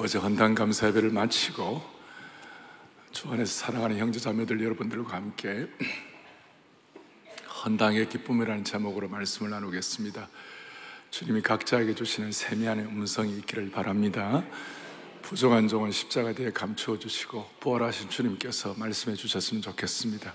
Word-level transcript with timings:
어제 0.00 0.16
헌당 0.16 0.54
감사 0.54 0.86
예배를 0.86 1.10
마치고 1.10 1.82
주 3.10 3.28
안에서 3.30 3.52
사랑하는 3.52 3.98
형제 3.98 4.20
자매들 4.20 4.62
여러분들과 4.62 5.16
함께 5.16 5.66
헌당의 7.64 8.08
기쁨이라는 8.08 8.62
제목으로 8.62 9.08
말씀을 9.08 9.50
나누겠습니다. 9.50 10.28
주님이 11.10 11.42
각자에게 11.42 11.96
주시는 11.96 12.30
세미안의 12.30 12.84
음성이 12.84 13.38
있기를 13.38 13.72
바랍니다. 13.72 14.44
부족한 15.22 15.66
종은 15.66 15.90
십자가 15.90 16.32
뒤에 16.32 16.52
감추어 16.52 16.96
주시고 17.00 17.50
부활하신 17.58 18.08
주님께서 18.08 18.74
말씀해 18.78 19.16
주셨으면 19.16 19.62
좋겠습니다. 19.62 20.32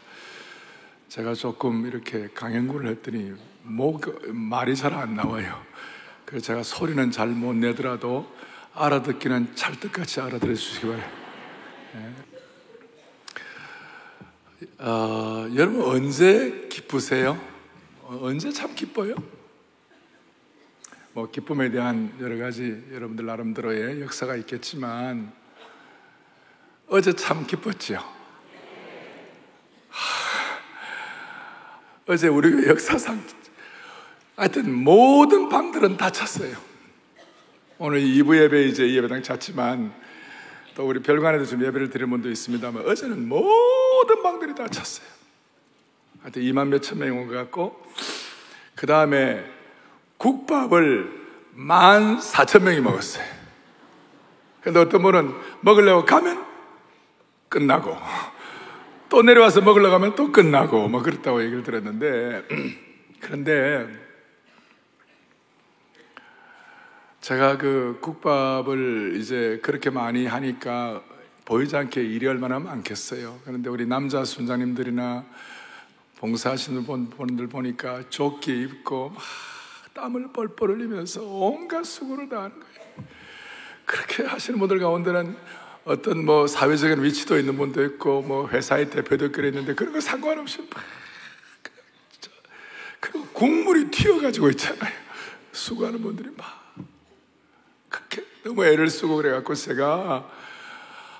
제가 1.07 1.35
조금 1.35 1.85
이렇게 1.85 2.27
강행군을 2.33 2.91
했더니 2.91 3.31
목 3.61 4.27
말이 4.27 4.75
잘 4.75 4.93
안 4.93 5.15
나와요. 5.15 5.63
그래서 6.25 6.47
제가 6.47 6.63
소리는 6.63 7.11
잘 7.11 7.29
못 7.29 7.53
내더라도 7.53 8.29
알아듣기는 8.75 9.55
찰떡같이 9.55 10.19
알아들어 10.19 10.55
주시기 10.55 10.87
바랍니다. 10.87 11.11
네. 11.93 12.13
어, 14.79 15.47
여러분 15.55 15.83
언제 15.83 16.67
기쁘세요? 16.69 17.39
어, 18.01 18.19
언제 18.23 18.51
참 18.51 18.73
기뻐요? 18.73 19.15
뭐 21.13 21.29
기쁨에 21.29 21.69
대한 21.69 22.15
여러 22.19 22.37
가지 22.37 22.83
여러분들 22.91 23.27
나름대로의 23.27 24.01
역사가 24.01 24.35
있겠지만 24.37 25.31
어제 26.87 27.13
참 27.13 27.45
기뻤지요. 27.45 27.99
하, 29.89 30.59
어제 32.07 32.27
우리 32.27 32.67
역사상 32.67 33.23
하여튼 34.35 34.73
모든 34.73 35.47
방들은 35.49 35.97
닫혔어요. 35.97 36.72
오늘 37.85 37.99
2부 37.99 38.41
예배 38.41 38.63
이제 38.63 38.93
예배당 38.93 39.23
잤지만 39.23 39.93
또 40.73 40.87
우리 40.87 41.01
별관에도 41.01 41.45
좀 41.45 41.61
예배를 41.65 41.89
드릴 41.89 42.07
분도 42.07 42.29
있습니다만 42.29 42.87
어제는 42.87 43.27
모든 43.27 44.23
방들이 44.23 44.55
다 44.55 44.69
찼어요. 44.69 45.05
하여튼 46.21 46.43
2만 46.43 46.69
몇천 46.69 46.97
명이 46.97 47.11
온 47.11 47.27
것 47.27 47.33
같고 47.33 47.85
그 48.73 48.87
다음에 48.87 49.43
국밥을 50.15 51.11
만 51.55 52.21
사천 52.21 52.63
명이 52.63 52.79
먹었어요. 52.79 53.25
근데 54.61 54.79
어떤 54.79 55.01
분은 55.01 55.33
먹으려고 55.59 56.05
가면 56.05 56.41
끝나고 57.49 57.97
또 59.09 59.23
내려와서 59.23 59.59
먹으려고 59.59 59.95
하면 59.95 60.15
또 60.15 60.31
끝나고 60.31 60.87
뭐 60.87 61.01
그렇다고 61.01 61.43
얘기를 61.43 61.63
들었는데 61.63 62.43
그런데 63.19 64.02
제가 67.23 67.57
그 67.57 67.99
국밥을 68.01 69.13
이제 69.15 69.57
그렇게 69.63 69.89
많이 69.89 70.25
하니까 70.25 71.01
보이지 71.45 71.73
않게 71.73 72.03
일이 72.03 72.27
얼마나 72.27 72.59
많겠어요. 72.59 73.39
그런데 73.45 73.69
우리 73.69 73.85
남자 73.85 74.25
순장님들이나 74.25 75.23
봉사하시는 76.17 76.85
분들 76.85 77.47
보니까 77.47 78.09
조끼 78.09 78.63
입고 78.63 79.11
막 79.11 79.23
땀을 79.93 80.33
뻘뻘 80.33 80.71
흘리면서 80.71 81.23
온갖 81.23 81.85
수고를 81.85 82.27
다하는 82.27 82.59
거예요. 82.59 83.07
그렇게 83.85 84.23
하시는 84.23 84.59
분들 84.59 84.79
가운데는 84.79 85.37
어떤 85.85 86.25
뭐 86.25 86.45
사회적인 86.45 87.01
위치도 87.01 87.39
있는 87.39 87.55
분도 87.55 87.85
있고 87.85 88.21
뭐 88.21 88.49
회사의 88.49 88.89
대표도 88.89 89.27
있는데 89.45 89.73
그런 89.75 89.93
거 89.93 90.01
상관없이 90.01 90.59
막 90.69 90.83
그리고 92.99 93.25
국물이 93.27 93.89
튀어가지고 93.91 94.49
있잖아요. 94.49 94.93
수고하는 95.53 96.01
분들이 96.01 96.29
막 96.35 96.62
그렇게 97.93 98.25
너무 98.43 98.65
애를 98.65 98.89
쓰고 98.89 99.17
그래갖고 99.17 99.53
제가 99.53 100.27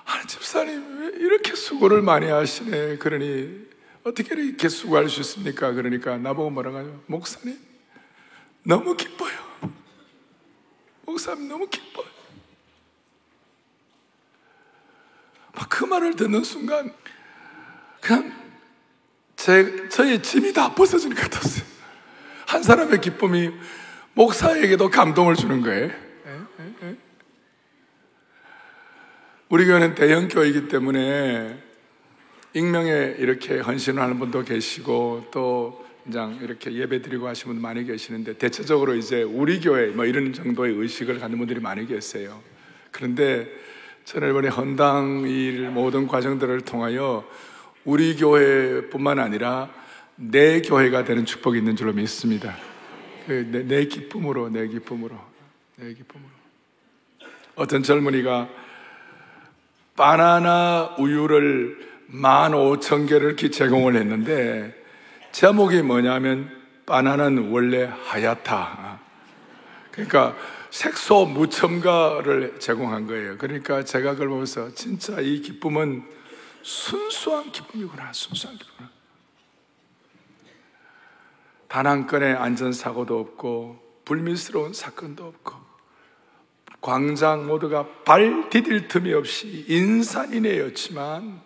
하나님 0.02 0.28
집사님 0.28 1.00
왜 1.00 1.06
이렇게 1.24 1.54
수고를 1.54 2.02
많이 2.02 2.26
하시네 2.26 2.98
그러니 2.98 3.68
어떻게 4.02 4.34
이렇게 4.34 4.68
수고할 4.68 5.08
수 5.08 5.20
있습니까? 5.20 5.72
그러니까 5.72 6.18
나보고 6.18 6.50
뭐라고 6.50 6.78
하죠? 6.78 7.04
목사님 7.06 7.58
너무 8.64 8.96
기뻐요 8.96 9.32
목사님 11.06 11.48
너무 11.48 11.68
기뻐요 11.68 12.06
막 15.52 15.68
그 15.68 15.84
말을 15.84 16.16
듣는 16.16 16.42
순간 16.42 16.92
그냥 18.00 18.32
제, 19.36 19.88
저의 19.88 20.22
짐이 20.22 20.52
다 20.52 20.74
벗어지는 20.74 21.16
것 21.16 21.22
같았어요 21.22 21.64
한 22.46 22.62
사람의 22.62 23.00
기쁨이 23.00 23.50
목사에게도 24.14 24.90
감동을 24.90 25.36
주는 25.36 25.60
거예요 25.62 26.03
우리 29.54 29.66
교회는 29.66 29.94
대형 29.94 30.26
교회이기 30.26 30.66
때문에 30.66 31.56
익명에 32.54 33.14
이렇게 33.20 33.60
헌신을 33.60 34.02
하는 34.02 34.18
분도 34.18 34.42
계시고 34.42 35.28
또 35.30 35.86
그냥 36.02 36.40
이렇게 36.42 36.72
예배 36.72 37.02
드리고 37.02 37.28
하시는 37.28 37.54
분 37.54 37.62
많이 37.62 37.84
계시는데 37.84 38.36
대체적으로 38.36 38.96
이제 38.96 39.22
우리 39.22 39.60
교회 39.60 39.92
뭐 39.92 40.06
이런 40.06 40.32
정도의 40.32 40.74
의식을 40.74 41.20
갖는 41.20 41.38
분들이 41.38 41.60
많이 41.60 41.86
계세요. 41.86 42.42
그런데 42.90 43.48
저는 44.04 44.30
이번에 44.30 44.48
헌당 44.48 45.22
일 45.28 45.70
모든 45.70 46.08
과정들을 46.08 46.62
통하여 46.62 47.24
우리 47.84 48.16
교회뿐만 48.16 49.20
아니라 49.20 49.72
내 50.16 50.62
교회가 50.62 51.04
되는 51.04 51.24
축복이 51.24 51.58
있는 51.58 51.76
줄로 51.76 51.92
믿습니다. 51.92 52.56
그 53.28 53.46
내, 53.52 53.62
내 53.62 53.84
기쁨으로, 53.84 54.48
내 54.48 54.66
기쁨으로, 54.66 55.16
내 55.76 55.94
기쁨으로. 55.94 56.28
어떤 57.54 57.84
젊은이가 57.84 58.63
바나나 59.96 60.96
우유를 60.98 61.92
만 62.06 62.54
오천 62.54 63.06
개를 63.06 63.36
제공을 63.36 63.96
했는데 63.96 64.74
제목이 65.32 65.82
뭐냐면 65.82 66.50
바나나는 66.86 67.50
원래 67.50 67.84
하얗다. 67.84 69.00
그러니까 69.90 70.36
색소 70.70 71.26
무첨가를 71.26 72.58
제공한 72.58 73.06
거예요. 73.06 73.38
그러니까 73.38 73.84
제가 73.84 74.12
그걸 74.12 74.28
보면서 74.28 74.74
진짜 74.74 75.20
이 75.20 75.40
기쁨은 75.40 76.02
순수한 76.62 77.52
기쁨이구나. 77.52 78.12
순수한 78.12 78.56
기쁨. 78.58 78.88
단한 81.68 82.06
건의 82.06 82.34
안전사고도 82.34 83.18
없고 83.18 84.00
불미스러운 84.04 84.72
사건도 84.72 85.24
없고 85.26 85.63
광장 86.84 87.46
모두가 87.46 87.88
발 88.04 88.50
디딜 88.50 88.88
틈이 88.88 89.14
없이 89.14 89.64
인산인해였지만 89.68 91.24
뭐 91.24 91.42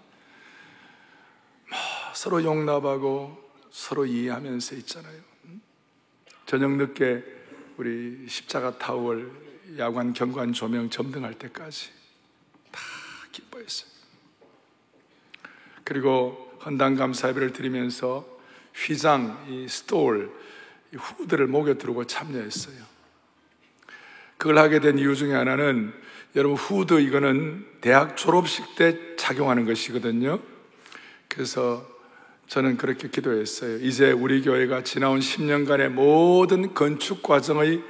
서로 2.12 2.43
용납하고 2.43 3.50
서로 3.71 4.04
이해하면서 4.04 4.75
있잖아요. 4.75 5.21
저녁 6.44 6.72
늦게 6.72 7.22
우리 7.76 8.26
십자가 8.28 8.78
타월 8.78 9.31
야관 9.78 10.12
경관 10.12 10.53
조명 10.53 10.91
점등할 10.91 11.34
때까지 11.34 11.91
다 12.72 12.81
기뻐했어요. 13.31 13.88
그리고 15.84 16.59
헌당 16.65 16.97
감사예배를 16.97 17.53
드리면서 17.53 18.26
휘장, 18.75 19.47
이 19.49 19.69
스톨, 19.69 20.32
이 20.93 20.97
후들을 20.97 21.47
목에 21.47 21.78
두르고 21.78 22.06
참여했어요. 22.06 22.97
그걸 24.38 24.59
하게 24.59 24.78
된 24.78 24.99
이유 24.99 25.15
중에 25.16 25.34
하나는 25.34 25.93
여러분 26.37 26.56
후드 26.56 27.00
이거는 27.00 27.66
대학 27.81 28.16
졸업식 28.16 28.76
때 28.76 29.16
착용하는 29.16 29.66
것이거든요. 29.66 30.38
그래서 31.28 31.87
저는 32.47 32.76
그렇게 32.76 33.09
기도했어요. 33.09 33.78
이제 33.78 34.12
우리 34.12 34.41
교회가 34.41 34.84
지나온 34.84 35.19
10년간의 35.19 35.88
모든 35.88 36.72
건축 36.72 37.22
과정의 37.22 37.82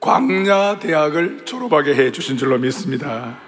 광야 0.00 0.80
대학을 0.80 1.46
졸업하게 1.46 1.94
해 1.94 2.12
주신 2.12 2.36
줄로 2.36 2.58
믿습니다. 2.58 3.38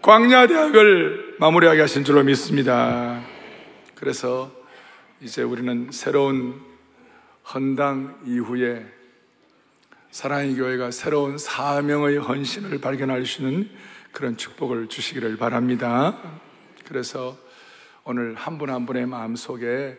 광야 0.00 0.46
대학을 0.46 1.36
마무리하게 1.40 1.82
하신 1.82 2.04
줄로 2.04 2.22
믿습니다. 2.22 3.20
그래서 3.96 4.50
이제 5.20 5.42
우리는 5.42 5.88
새로운 5.90 6.60
헌당 7.52 8.20
이후에 8.24 8.97
사랑의 10.10 10.56
교회가 10.56 10.90
새로운 10.90 11.36
사명의 11.36 12.16
헌신을 12.16 12.80
발견할 12.80 13.26
수 13.26 13.42
있는 13.42 13.68
그런 14.10 14.38
축복을 14.38 14.88
주시기를 14.88 15.36
바랍니다. 15.36 16.18
그래서 16.86 17.36
오늘 18.04 18.34
한 18.34 18.56
분한 18.56 18.86
분의 18.86 19.06
마음 19.06 19.36
속에 19.36 19.98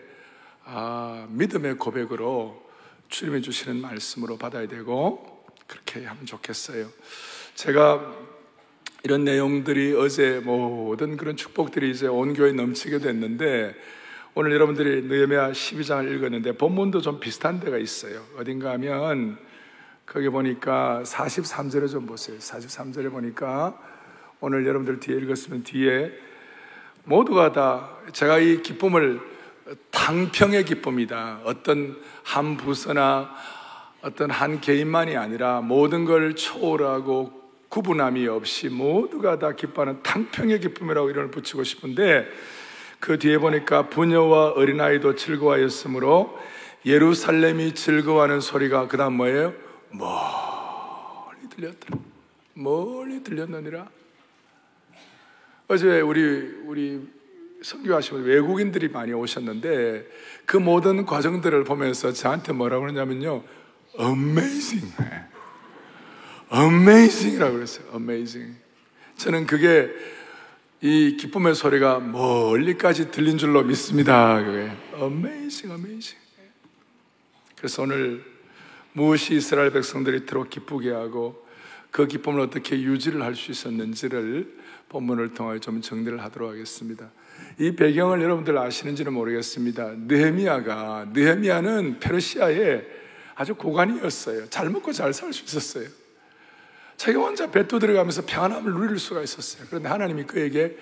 아, 0.65 1.27
믿음의 1.29 1.77
고백으로 1.77 2.69
주님이 3.09 3.43
주시는 3.43 3.81
말씀으로 3.81 4.37
받아야 4.37 4.67
되고 4.67 5.45
그렇게 5.67 6.05
하면 6.05 6.25
좋겠어요. 6.25 6.87
제가 7.53 8.15
이런 9.03 9.23
내용들이 9.23 9.93
어제 9.93 10.41
모든 10.43 11.17
그런 11.17 11.37
축복들이 11.37 11.91
이제 11.91 12.07
온 12.07 12.33
교회에 12.33 12.51
넘치게 12.53 12.99
됐는데 12.99 13.75
오늘 14.33 14.53
여러분들이 14.53 15.03
느헤미야 15.03 15.51
12장을 15.51 16.15
읽었는데 16.15 16.53
본문도 16.53 17.01
좀 17.01 17.19
비슷한 17.19 17.59
데가 17.59 17.77
있어요. 17.77 18.25
어딘가 18.37 18.71
하면 18.71 19.37
거기 20.11 20.27
보니까 20.27 21.03
43절에 21.05 21.87
좀 21.87 22.07
보세요. 22.07 22.35
43절에 22.39 23.11
보니까 23.11 23.77
오늘 24.39 24.65
여러분들 24.65 24.99
뒤에 24.99 25.17
읽었으면 25.17 25.63
뒤에 25.63 26.11
모두가 27.03 27.51
다 27.51 27.91
제가 28.11 28.39
이 28.39 28.63
기쁨을 28.63 29.19
당평의 29.91 30.65
기쁨이다. 30.65 31.41
어떤 31.43 31.95
한 32.23 32.57
부서나 32.57 33.29
어떤 34.01 34.31
한 34.31 34.59
개인만이 34.59 35.15
아니라 35.15 35.61
모든 35.61 36.05
걸 36.05 36.35
초월하고 36.35 37.31
구분함이 37.69 38.27
없이 38.27 38.67
모두가 38.69 39.37
다 39.37 39.51
기뻐하는 39.51 40.01
당평의 40.01 40.59
기쁨이라고 40.59 41.11
이름을 41.11 41.29
붙이고 41.29 41.63
싶은데 41.63 42.27
그 42.99 43.19
뒤에 43.19 43.37
보니까 43.37 43.89
부녀와 43.89 44.53
어린아이도 44.53 45.15
즐거워하였으므로 45.15 46.35
예루살렘이 46.83 47.75
즐거워하는 47.75 48.41
소리가 48.41 48.87
그 48.87 48.97
다음 48.97 49.13
뭐예요? 49.13 49.68
멀리 49.91 51.49
들렸더라. 51.49 51.97
멀리 52.53 53.23
들렸느니라. 53.23 53.89
어제 55.67 56.01
우리, 56.01 56.21
우리 56.65 57.07
선교하시면 57.61 58.23
외국인들이 58.23 58.89
많이 58.89 59.13
오셨는데 59.13 60.07
그 60.45 60.57
모든 60.57 61.05
과정들을 61.05 61.63
보면서 61.63 62.11
저한테 62.11 62.53
뭐라고 62.53 62.81
그러냐면요. 62.81 63.43
amazing. 63.99 64.95
amazing이라고 66.53 67.53
그랬어요. 67.53 67.87
amazing. 67.93 68.57
저는 69.17 69.45
그게 69.45 69.89
이 70.81 71.17
기쁨의 71.17 71.55
소리가 71.55 71.99
멀리까지 71.99 73.11
들린 73.11 73.37
줄로 73.37 73.63
믿습니다. 73.63 74.41
그게 74.43 74.71
amazing, 74.95 75.71
amazing. 75.71 76.17
그래서 77.57 77.83
오늘 77.83 78.23
무엇이 78.93 79.35
이스라엘 79.35 79.71
백성들이 79.71 80.25
들어 80.25 80.43
기쁘게 80.43 80.91
하고 80.91 81.45
그 81.91 82.07
기쁨을 82.07 82.39
어떻게 82.41 82.79
유지를 82.81 83.21
할 83.21 83.35
수 83.35 83.51
있었는지를 83.51 84.57
본문을 84.89 85.33
통하여 85.33 85.59
좀 85.59 85.81
정리를 85.81 86.21
하도록 86.23 86.49
하겠습니다. 86.49 87.11
이 87.59 87.71
배경을 87.75 88.21
여러분들 88.21 88.57
아시는지는 88.57 89.13
모르겠습니다. 89.13 89.93
느헤미야가 90.07 91.09
느헤미야는 91.13 91.99
페르시아의 91.99 92.87
아주 93.35 93.55
고관이었어요. 93.55 94.49
잘 94.49 94.69
먹고 94.69 94.91
잘 94.91 95.13
살 95.13 95.31
수 95.31 95.45
있었어요. 95.45 95.87
자기 96.97 97.17
혼자 97.17 97.49
뱃도 97.49 97.79
들어가면서 97.79 98.23
평안함을 98.25 98.73
누릴 98.73 98.99
수가 98.99 99.21
있었어요. 99.21 99.65
그런데 99.69 99.87
하나님이 99.87 100.23
그에게 100.25 100.75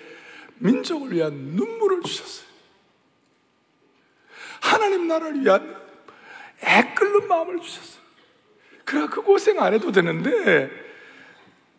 민족을 0.58 1.12
위한 1.12 1.32
눈물을 1.32 2.02
주셨어요. 2.02 2.48
하나님 4.60 5.06
나라를 5.06 5.44
위한 5.44 5.76
애끓는 6.62 7.28
마음을 7.28 7.60
주셨어요. 7.60 8.02
그래 8.84 9.06
그 9.10 9.22
고생 9.22 9.60
안 9.60 9.74
해도 9.74 9.92
되는데 9.92 10.70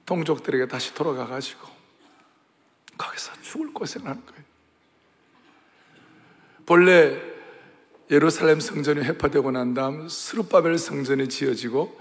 동족들에게 0.06 0.68
다시 0.68 0.94
돌아가가지고 0.94 1.68
거기서 2.98 3.31
죽을 3.42 3.74
고생을 3.74 4.08
하는 4.08 4.26
거예요. 4.26 4.44
본래 6.66 7.20
예루살렘 8.12 8.60
성전이 8.60 9.02
회파되고 9.02 9.52
난 9.52 9.74
다음 9.74 10.08
스룹바벨 10.08 10.78
성전이 10.78 11.30
지어지고 11.30 12.00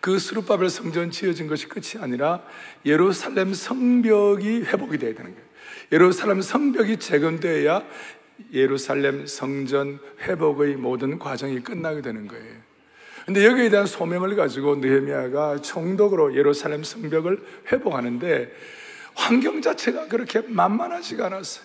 그 0.00 0.18
스룹바벨 0.18 0.70
성전 0.70 1.10
지어진 1.10 1.46
것이 1.46 1.68
끝이 1.68 2.02
아니라 2.02 2.42
예루살렘 2.86 3.52
성벽이 3.52 4.62
회복이 4.62 4.98
돼야 4.98 5.14
되는 5.14 5.34
거예요. 5.34 5.50
예루살렘 5.92 6.40
성벽이 6.40 6.98
재건되어야 6.98 7.82
예루살렘 8.52 9.26
성전 9.26 9.98
회복의 10.22 10.76
모든 10.76 11.18
과정이 11.18 11.60
끝나게 11.60 12.02
되는 12.02 12.26
거예요. 12.26 12.70
근데 13.26 13.44
여기에 13.44 13.70
대한 13.70 13.86
소명을 13.86 14.34
가지고 14.34 14.76
느헤미야가 14.76 15.62
총독으로 15.62 16.34
예루살렘 16.36 16.82
성벽을 16.82 17.38
회복하는데 17.70 18.52
환경 19.14 19.60
자체가 19.60 20.08
그렇게 20.08 20.40
만만하지가 20.40 21.26
않았어요. 21.26 21.64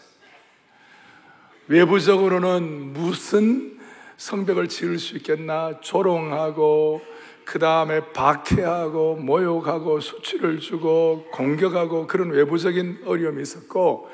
외부적으로는 1.68 2.94
무슨 2.94 3.80
성벽을 4.18 4.70
지을 4.70 5.00
수 5.00 5.18
있겠나 5.18 5.80
조롱하고 5.82 7.02
그 7.44 7.60
다음에 7.60 8.12
박해하고 8.12 9.16
모욕하고 9.16 10.00
수치를 10.00 10.60
주고 10.60 11.28
공격하고 11.32 12.08
그런 12.08 12.32
외부적인 12.32 13.04
어려움이 13.06 13.42
있었고 13.42 14.10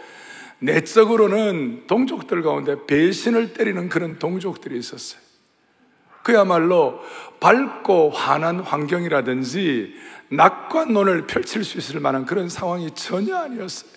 내적으로는 0.62 1.88
동족들 1.88 2.44
가운데 2.44 2.76
배신을 2.86 3.54
때리는 3.54 3.90
그런 3.90 4.20
동족들이 4.20 4.78
있었어요. 4.78 5.20
그야말로 6.24 7.00
밝고 7.40 8.12
환한 8.12 8.60
환경이라든지 8.60 9.96
낙관론을 10.30 11.26
펼칠 11.26 11.64
수 11.64 11.80
있을 11.80 12.00
만한 12.00 12.26
그런 12.26 12.48
상황이 12.48 12.92
전혀 12.92 13.36
아니었어요. 13.38 13.90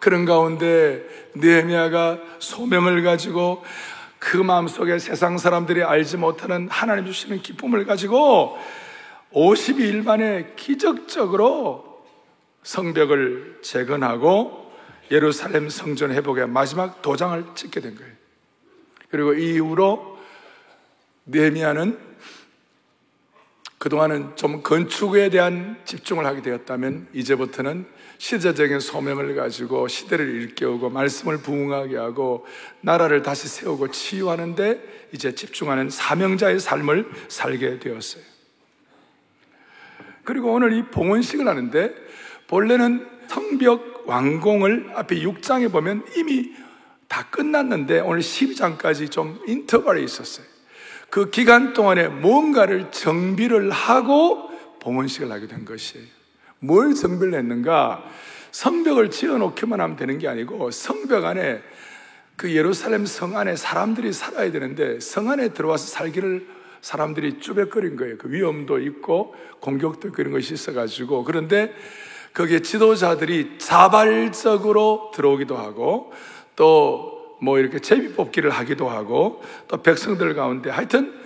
그런 0.00 0.24
가운데 0.24 1.04
느헤미야가 1.34 2.18
소명을 2.38 3.02
가지고 3.02 3.62
그 4.18 4.38
마음속에 4.38 4.98
세상 4.98 5.36
사람들이 5.36 5.82
알지 5.82 6.16
못하는 6.16 6.68
하나님 6.70 7.04
주시는 7.04 7.42
기쁨을 7.42 7.84
가지고 7.84 8.56
52일 9.32 10.04
만에 10.04 10.52
기적적으로 10.56 11.93
성벽을 12.64 13.60
재건하고 13.62 14.72
예루살렘 15.10 15.68
성전 15.68 16.10
회복의 16.12 16.48
마지막 16.48 17.02
도장을 17.02 17.44
찍게 17.54 17.80
된 17.80 17.94
거예요. 17.94 18.12
그리고 19.10 19.34
이 19.34 19.54
이후로 19.54 20.18
느헤미야는 21.26 22.14
그동안은 23.78 24.36
좀 24.36 24.62
건축에 24.62 25.28
대한 25.28 25.76
집중을 25.84 26.24
하게 26.24 26.40
되었다면 26.40 27.08
이제부터는 27.12 27.86
시대적인 28.16 28.80
소명을 28.80 29.34
가지고 29.34 29.88
시대를 29.88 30.26
일깨우고 30.26 30.88
말씀을 30.88 31.38
부응하게 31.38 31.98
하고 31.98 32.46
나라를 32.80 33.22
다시 33.22 33.46
세우고 33.46 33.90
치유하는데 33.90 35.08
이제 35.12 35.34
집중하는 35.34 35.90
사명자의 35.90 36.60
삶을 36.60 37.10
살게 37.28 37.78
되었어요. 37.78 38.24
그리고 40.24 40.54
오늘 40.54 40.72
이 40.72 40.84
봉헌식을 40.86 41.46
하는데 41.46 42.03
본래는 42.54 43.04
성벽 43.26 44.04
완공을 44.06 44.92
앞에 44.94 45.16
6장에 45.16 45.72
보면 45.72 46.04
이미 46.16 46.52
다 47.08 47.26
끝났는데 47.28 47.98
오늘 47.98 48.20
12장까지 48.20 49.10
좀 49.10 49.40
인터벌이 49.48 50.04
있었어요. 50.04 50.46
그 51.10 51.30
기간 51.30 51.72
동안에 51.72 52.06
뭔가를 52.06 52.92
정비를 52.92 53.72
하고 53.72 54.50
봉헌식을 54.78 55.32
하게 55.32 55.48
된 55.48 55.64
것이에요. 55.64 56.06
뭘 56.60 56.94
정비를 56.94 57.34
했는가? 57.34 58.04
성벽을 58.52 59.10
지어 59.10 59.36
놓기만 59.36 59.80
하면 59.80 59.96
되는 59.96 60.16
게 60.18 60.28
아니고 60.28 60.70
성벽 60.70 61.24
안에 61.24 61.60
그 62.36 62.54
예루살렘 62.54 63.04
성 63.04 63.36
안에 63.36 63.56
사람들이 63.56 64.12
살아야 64.12 64.52
되는데 64.52 65.00
성 65.00 65.28
안에 65.28 65.48
들어와서 65.48 65.88
살기를 65.88 66.46
사람들이 66.82 67.40
쭈뼛거린 67.40 67.96
거예요. 67.96 68.16
그 68.16 68.30
위험도 68.30 68.78
있고 68.78 69.34
공격도 69.58 70.12
그런 70.12 70.32
것이 70.32 70.54
있어가지고 70.54 71.24
그런데 71.24 71.74
거기에 72.34 72.60
지도자들이 72.60 73.58
자발적으로 73.58 75.12
들어오기도 75.14 75.56
하고 75.56 76.12
또 76.56 77.14
뭐 77.44 77.58
이렇게 77.58 77.78
제비 77.78 78.14
뽑기를 78.14 78.50
하기도 78.50 78.88
하고 78.88 79.42
또 79.68 79.82
백성들 79.82 80.34
가운데 80.34 80.70
하여튼 80.70 81.20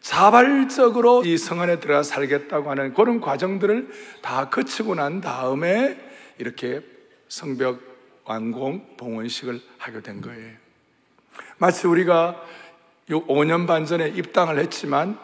자발적으로 0.00 1.24
이 1.24 1.36
성 1.36 1.60
안에 1.60 1.80
들어가 1.80 2.02
살겠다고 2.02 2.70
하는 2.70 2.94
그런 2.94 3.20
과정들을 3.20 3.88
다 4.22 4.50
거치고 4.50 4.94
난 4.94 5.20
다음에 5.20 5.98
이렇게 6.38 6.80
성벽 7.28 7.80
완공 8.24 8.96
봉헌식을 8.96 9.60
하게 9.78 10.00
된 10.00 10.20
거예요. 10.20 10.52
마치 11.58 11.86
우리가 11.88 12.40
5년 13.08 13.66
반 13.66 13.84
전에 13.84 14.08
입당을 14.08 14.58
했지만 14.58 15.18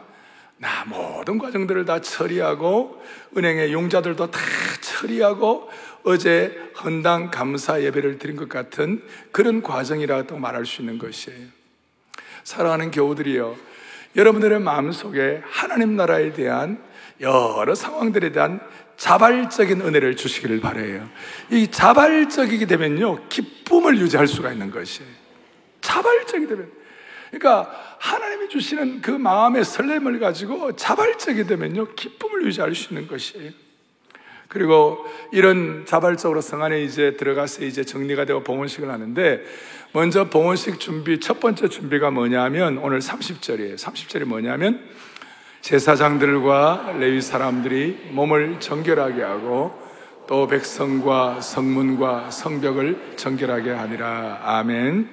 나 0.60 0.84
모든 0.84 1.38
과정들을 1.38 1.86
다 1.86 2.02
처리하고 2.02 3.02
은행의 3.34 3.72
용자들도 3.72 4.30
다 4.30 4.38
처리하고 4.82 5.70
어제 6.04 6.70
헌당 6.84 7.30
감사 7.30 7.80
예배를 7.82 8.18
드린 8.18 8.36
것 8.36 8.50
같은 8.50 9.02
그런 9.32 9.62
과정이라고 9.62 10.36
말할 10.36 10.66
수 10.66 10.82
있는 10.82 10.98
것이에요. 10.98 11.46
사랑하는 12.44 12.90
교우들이여 12.90 13.56
여러분들의 14.16 14.60
마음속에 14.60 15.40
하나님 15.46 15.96
나라에 15.96 16.34
대한 16.34 16.82
여러 17.20 17.74
상황들에 17.74 18.32
대한 18.32 18.60
자발적인 18.98 19.80
은혜를 19.80 20.16
주시기를 20.16 20.60
바래요. 20.60 21.08
이 21.50 21.68
자발적이게 21.68 22.66
되면요, 22.66 23.28
기쁨을 23.30 23.98
유지할 23.98 24.26
수가 24.26 24.52
있는 24.52 24.70
것이에요. 24.70 25.08
자발적이 25.80 26.48
되면. 26.48 26.79
그러니까 27.30 27.70
하나님이 27.98 28.48
주시는 28.48 29.00
그 29.00 29.10
마음의 29.10 29.64
설렘을 29.64 30.18
가지고 30.18 30.76
자발적이 30.76 31.46
되면요, 31.46 31.94
기쁨을 31.94 32.44
유지할 32.46 32.74
수 32.74 32.92
있는 32.92 33.08
것이에요. 33.08 33.52
그리고 34.48 35.06
이런 35.30 35.86
자발적으로 35.86 36.40
성 36.40 36.64
안에 36.64 36.82
이제 36.82 37.16
들어가서 37.16 37.64
이제 37.64 37.84
정리가 37.84 38.24
되고 38.24 38.42
봉헌식을 38.42 38.90
하는데 38.90 39.44
먼저 39.92 40.28
봉헌식 40.28 40.80
준비 40.80 41.20
첫 41.20 41.38
번째 41.38 41.68
준비가 41.68 42.10
뭐냐면 42.10 42.78
오늘 42.78 42.98
30절이에요. 42.98 43.76
30절이 43.76 44.24
뭐냐면 44.24 44.82
제사장들과 45.60 46.96
레위 46.98 47.20
사람들이 47.20 48.08
몸을 48.10 48.58
정결하게 48.58 49.22
하고 49.22 49.78
또 50.26 50.48
백성과 50.48 51.40
성문과 51.40 52.30
성벽을 52.30 53.14
정결하게 53.16 53.70
하니라. 53.70 54.40
아멘. 54.42 55.08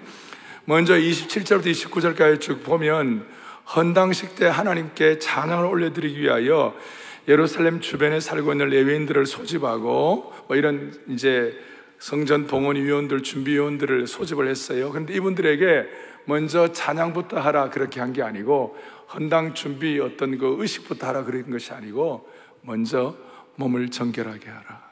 먼저 0.70 0.96
27절부터 0.96 1.68
29절까지 1.68 2.42
쭉 2.42 2.62
보면 2.62 3.26
헌당식 3.74 4.36
때 4.36 4.48
하나님께 4.48 5.18
찬양을 5.18 5.64
올려드리기 5.66 6.20
위하여 6.20 6.76
예루살렘 7.30 7.80
주변에 7.80 8.20
살고 8.20 8.52
있는 8.52 8.68
레위인들을 8.68 9.26
소집하고 9.28 10.34
뭐 10.46 10.58
이런 10.58 10.94
이제 11.08 11.58
성전 12.00 12.48
동원 12.48 12.76
위원들 12.76 13.24
준비 13.24 13.54
위원들을 13.54 14.08
소집을 14.08 14.50
했어요. 14.50 14.90
그런데 14.92 15.14
이분들에게 15.14 15.86
먼저 16.26 16.74
찬양부터 16.74 17.40
하라 17.40 17.70
그렇게 17.70 18.02
한 18.02 18.12
게 18.12 18.22
아니고 18.22 18.76
헌당 19.14 19.54
준비 19.54 19.98
어떤 20.02 20.38
그 20.38 20.58
의식부터 20.60 21.08
하라 21.08 21.24
그런 21.24 21.50
것이 21.50 21.72
아니고 21.72 22.30
먼저 22.62 23.16
몸을 23.56 23.90
정결하게 23.90 24.50
하라. 24.50 24.87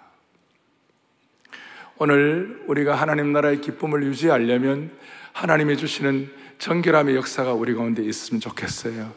오늘 1.97 2.61
우리가 2.67 2.93
하나님 2.95 3.31
나라의 3.31 3.61
기쁨을 3.61 4.03
유지하려면 4.03 4.91
하나님이 5.31 5.77
주시는 5.77 6.29
정결함의 6.57 7.15
역사가 7.15 7.53
우리 7.53 7.73
가운데 7.73 8.03
있으면 8.03 8.41
좋겠어요. 8.41 9.13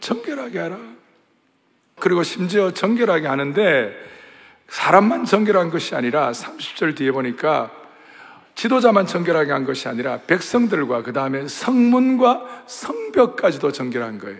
정결하게 0.00 0.58
하라. 0.58 0.78
그리고 2.00 2.22
심지어 2.22 2.72
정결하게 2.72 3.26
하는데 3.26 3.94
사람만 4.68 5.26
정결한 5.26 5.70
것이 5.70 5.94
아니라 5.94 6.32
30절 6.32 6.96
뒤에 6.96 7.12
보니까 7.12 7.70
지도자만 8.54 9.06
정결하게 9.06 9.52
한 9.52 9.64
것이 9.64 9.88
아니라 9.88 10.20
백성들과 10.26 11.02
그 11.02 11.12
다음에 11.12 11.46
성문과 11.46 12.64
성벽까지도 12.66 13.72
정결한 13.72 14.18
거예요. 14.18 14.38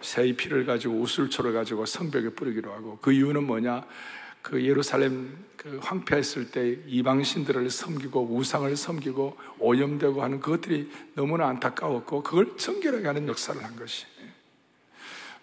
새의 0.00 0.34
피를 0.34 0.66
가지고 0.66 1.00
우술초를 1.00 1.52
가지고 1.52 1.86
성벽에 1.86 2.30
뿌리기로 2.30 2.72
하고 2.72 2.98
그 3.00 3.12
이유는 3.12 3.44
뭐냐? 3.44 3.84
그 4.44 4.62
예루살렘 4.62 5.38
그 5.56 5.80
황폐했을 5.82 6.50
때 6.50 6.76
이방신들을 6.86 7.70
섬기고 7.70 8.28
우상을 8.30 8.76
섬기고 8.76 9.38
오염되고 9.58 10.22
하는 10.22 10.38
그것들이 10.38 10.90
너무나 11.14 11.48
안타까웠고 11.48 12.22
그걸 12.22 12.54
정결하게 12.58 13.06
하는 13.06 13.26
역사를 13.26 13.64
한 13.64 13.74
것이. 13.74 14.04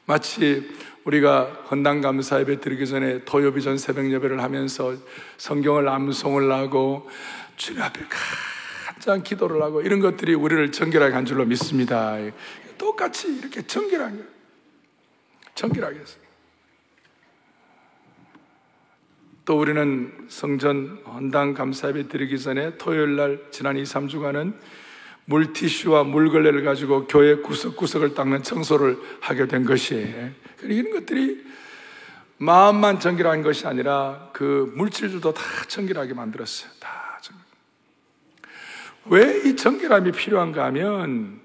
마치 0.05 0.69
우리가 1.03 1.65
헌당 1.71 2.01
감사 2.01 2.39
예배 2.39 2.59
드리기 2.61 2.85
전에 2.85 3.25
토요비 3.25 3.63
전 3.63 3.79
새벽 3.79 4.11
예배를 4.11 4.43
하면서 4.43 4.95
성경을 5.37 5.89
암송을 5.89 6.51
하고 6.51 7.09
주님 7.57 7.81
앞에 7.81 8.01
간장 8.85 9.23
기도를 9.23 9.63
하고 9.63 9.81
이런 9.81 9.99
것들이 9.99 10.35
우리를 10.35 10.71
정결하게 10.71 11.15
한 11.15 11.25
줄로 11.25 11.43
믿습니다. 11.45 12.17
똑같이 12.77 13.35
이렇게 13.35 13.65
정결하게 13.65 14.17
정결하게 15.55 15.99
했어요. 15.99 16.30
또 19.51 19.59
우리는 19.59 20.13
성전 20.29 21.01
헌당 21.05 21.53
감사예배 21.53 22.07
드리기 22.07 22.39
전에 22.39 22.77
토요일 22.77 23.17
날 23.17 23.47
지난 23.51 23.75
2, 23.75 23.83
3주간은 23.83 24.53
물티슈와 25.25 26.05
물걸레를 26.05 26.63
가지고 26.63 27.05
교회 27.05 27.35
구석구석을 27.35 28.13
닦는 28.13 28.43
청소를 28.43 28.97
하게 29.19 29.47
된 29.47 29.65
것이에요. 29.65 30.29
이런 30.61 30.93
것들이 30.93 31.45
마음만 32.37 33.01
정결한 33.01 33.41
것이 33.41 33.67
아니라 33.67 34.29
그 34.31 34.71
물질들도 34.73 35.33
다 35.33 35.43
정결하게 35.67 36.13
만들었어요. 36.13 36.71
다 36.79 37.19
정결. 37.21 37.43
왜이 39.07 39.57
정결함이 39.57 40.13
필요한가 40.13 40.63
하면 40.67 41.41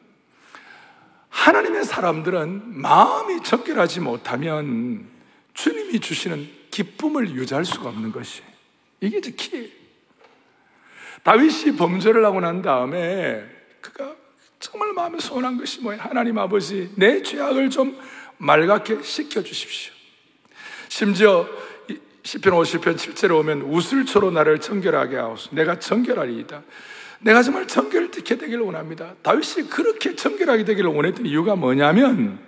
하나님의 1.31 1.85
사람들은 1.85 2.81
마음이 2.81 3.43
정결하지 3.43 3.99
못하면 3.99 5.16
주님이 5.57 5.99
주시는 6.01 6.49
기쁨을 6.71 7.31
유지할 7.31 7.65
수가 7.65 7.89
없는 7.89 8.13
것이 8.13 8.43
이게 9.01 9.19
이제 9.19 9.31
키. 9.33 9.73
다윗이 11.23 11.77
범죄를 11.77 12.25
하고 12.25 12.41
난 12.41 12.63
다음에 12.63 13.45
그가 13.81 14.15
정말 14.61 14.93
마음에 14.93 15.19
소원한 15.19 15.59
것이 15.59 15.81
뭐예요? 15.81 16.01
하나님 16.01 16.39
아버지, 16.39 16.93
내 16.95 17.23
죄악을 17.23 17.71
좀 17.71 17.99
맑게 18.39 19.03
씻겨 19.03 19.43
주십시오. 19.43 19.93
심지어 20.89 21.49
시편 22.23 22.53
50편 22.53 22.97
7절에 22.97 23.39
오면 23.41 23.63
우슬초로 23.63 24.31
나를 24.31 24.61
정결하게 24.61 25.17
하옵소. 25.17 25.55
내가 25.55 25.79
정결하리이다. 25.79 26.63
내가 27.21 27.43
정말 27.43 27.67
정결되게 27.67 28.37
되기를 28.37 28.61
원합니다. 28.61 29.15
다윗이 29.23 29.69
그렇게 29.71 30.15
정결하게 30.15 30.65
되기를 30.65 30.91
원했던 30.91 31.25
이유가 31.25 31.57
뭐냐면 31.57 32.39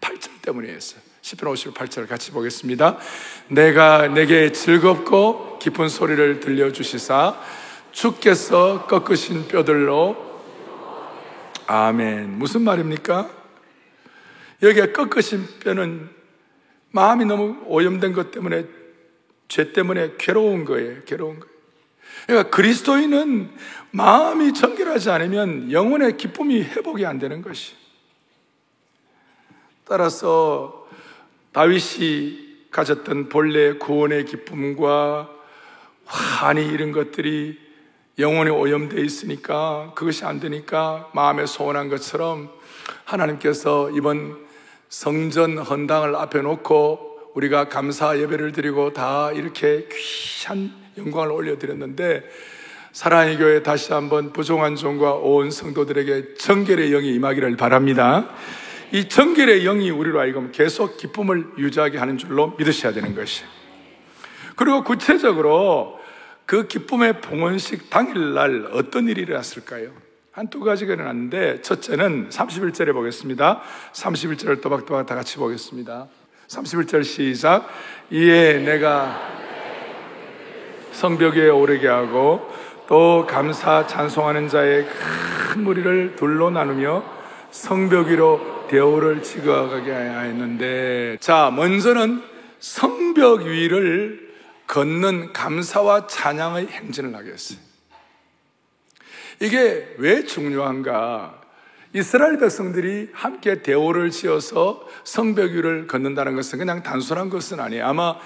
8절 0.00 0.42
때문이었어요. 0.42 1.05
10편 1.26 1.74
58절 1.74 2.06
같이 2.06 2.30
보겠습니다. 2.30 2.98
내가 3.48 4.06
내게 4.06 4.52
즐겁고 4.52 5.58
깊은 5.58 5.88
소리를 5.88 6.38
들려주시사 6.38 7.40
주께서 7.90 8.86
꺾으신 8.86 9.48
뼈들로 9.48 10.16
아멘. 11.66 12.38
무슨 12.38 12.62
말입니까? 12.62 13.28
여기에 14.62 14.92
꺾으신 14.92 15.48
뼈는 15.64 16.08
마음이 16.92 17.24
너무 17.24 17.56
오염된 17.64 18.12
것 18.12 18.30
때문에 18.30 18.64
죄 19.48 19.72
때문에 19.72 20.12
괴로운 20.18 20.64
거예요. 20.64 21.02
괴로운 21.06 21.40
거예요. 21.40 21.56
그러니까 22.26 22.50
그리스도인은 22.50 23.50
마음이 23.90 24.54
정결하지 24.54 25.10
않으면 25.10 25.72
영혼의 25.72 26.18
기쁨이 26.18 26.62
회복이 26.62 27.04
안 27.04 27.18
되는 27.18 27.42
것이. 27.42 27.74
따라서 29.84 30.85
다윗이 31.56 32.68
가졌던 32.70 33.30
본래 33.30 33.78
구원의 33.78 34.26
기쁨과 34.26 35.30
환희 36.04 36.66
이런 36.66 36.92
것들이 36.92 37.58
영혼에 38.18 38.50
오염되어 38.50 39.02
있으니까 39.02 39.92
그것이 39.94 40.26
안 40.26 40.38
되니까 40.38 41.08
마음에 41.14 41.46
소원한 41.46 41.88
것처럼 41.88 42.50
하나님께서 43.06 43.90
이번 43.92 44.36
성전 44.90 45.56
헌당을 45.56 46.14
앞에 46.16 46.42
놓고 46.42 47.32
우리가 47.32 47.70
감사 47.70 48.18
예배를 48.18 48.52
드리고 48.52 48.92
다 48.92 49.32
이렇게 49.32 49.88
귀한 49.90 50.74
영광을 50.98 51.32
올려드렸는데 51.32 52.22
사랑의 52.92 53.38
교회 53.38 53.62
다시 53.62 53.94
한번 53.94 54.34
부종한 54.34 54.76
종과 54.76 55.14
온 55.14 55.50
성도들에게 55.50 56.34
정결의 56.34 56.90
영이 56.90 57.14
임하기를 57.14 57.56
바랍니다. 57.56 58.28
이 58.92 59.08
정결의 59.08 59.64
영이 59.64 59.90
우리로 59.90 60.20
하여금 60.20 60.52
계속 60.52 60.96
기쁨을 60.96 61.52
유지하게 61.58 61.98
하는 61.98 62.18
줄로 62.18 62.54
믿으셔야 62.58 62.92
되는 62.92 63.14
것이. 63.14 63.44
그리고 64.54 64.84
구체적으로 64.84 65.98
그 66.46 66.68
기쁨의 66.68 67.20
봉헌식 67.20 67.90
당일날 67.90 68.68
어떤 68.72 69.08
일이 69.08 69.22
일어났을까요? 69.22 69.90
한 70.32 70.48
두 70.48 70.60
가지가 70.60 70.92
일어났는데 70.92 71.62
첫째는 71.62 72.28
31절에 72.28 72.92
보겠습니다. 72.92 73.62
31절을 73.94 74.60
또박또박 74.60 75.06
다 75.06 75.14
같이 75.14 75.38
보겠습니다. 75.38 76.08
31절 76.46 77.04
시작. 77.04 77.66
이에 78.10 78.58
내가 78.58 79.18
성벽 80.92 81.36
위에 81.36 81.48
오르게 81.48 81.88
하고 81.88 82.46
또 82.86 83.26
감사 83.26 83.86
찬송하는 83.86 84.48
자의 84.48 84.86
큰 84.86 85.64
무리를 85.64 86.16
둘로 86.16 86.50
나누며 86.50 87.02
성벽 87.50 88.08
위로 88.08 88.55
대오를 88.68 89.22
지어가게 89.22 89.90
하였는데 89.90 91.18
자 91.20 91.50
먼저는 91.54 92.22
성벽 92.58 93.42
위를 93.42 94.34
걷는 94.66 95.32
감사와 95.32 96.06
찬양의 96.06 96.66
행진을 96.68 97.14
하게 97.14 97.32
했어요. 97.32 97.58
이게 99.40 99.94
왜 99.98 100.24
중요한가? 100.24 101.40
이스라엘 101.92 102.38
백성들이 102.38 103.10
함께 103.12 103.62
대오를 103.62 104.10
지어서 104.10 104.86
성벽 105.04 105.52
위를 105.52 105.86
걷는다는 105.86 106.34
것은 106.34 106.58
그냥 106.58 106.82
단순한 106.82 107.30
것은 107.30 107.60
아니에요. 107.60 107.86
아마 107.86 108.16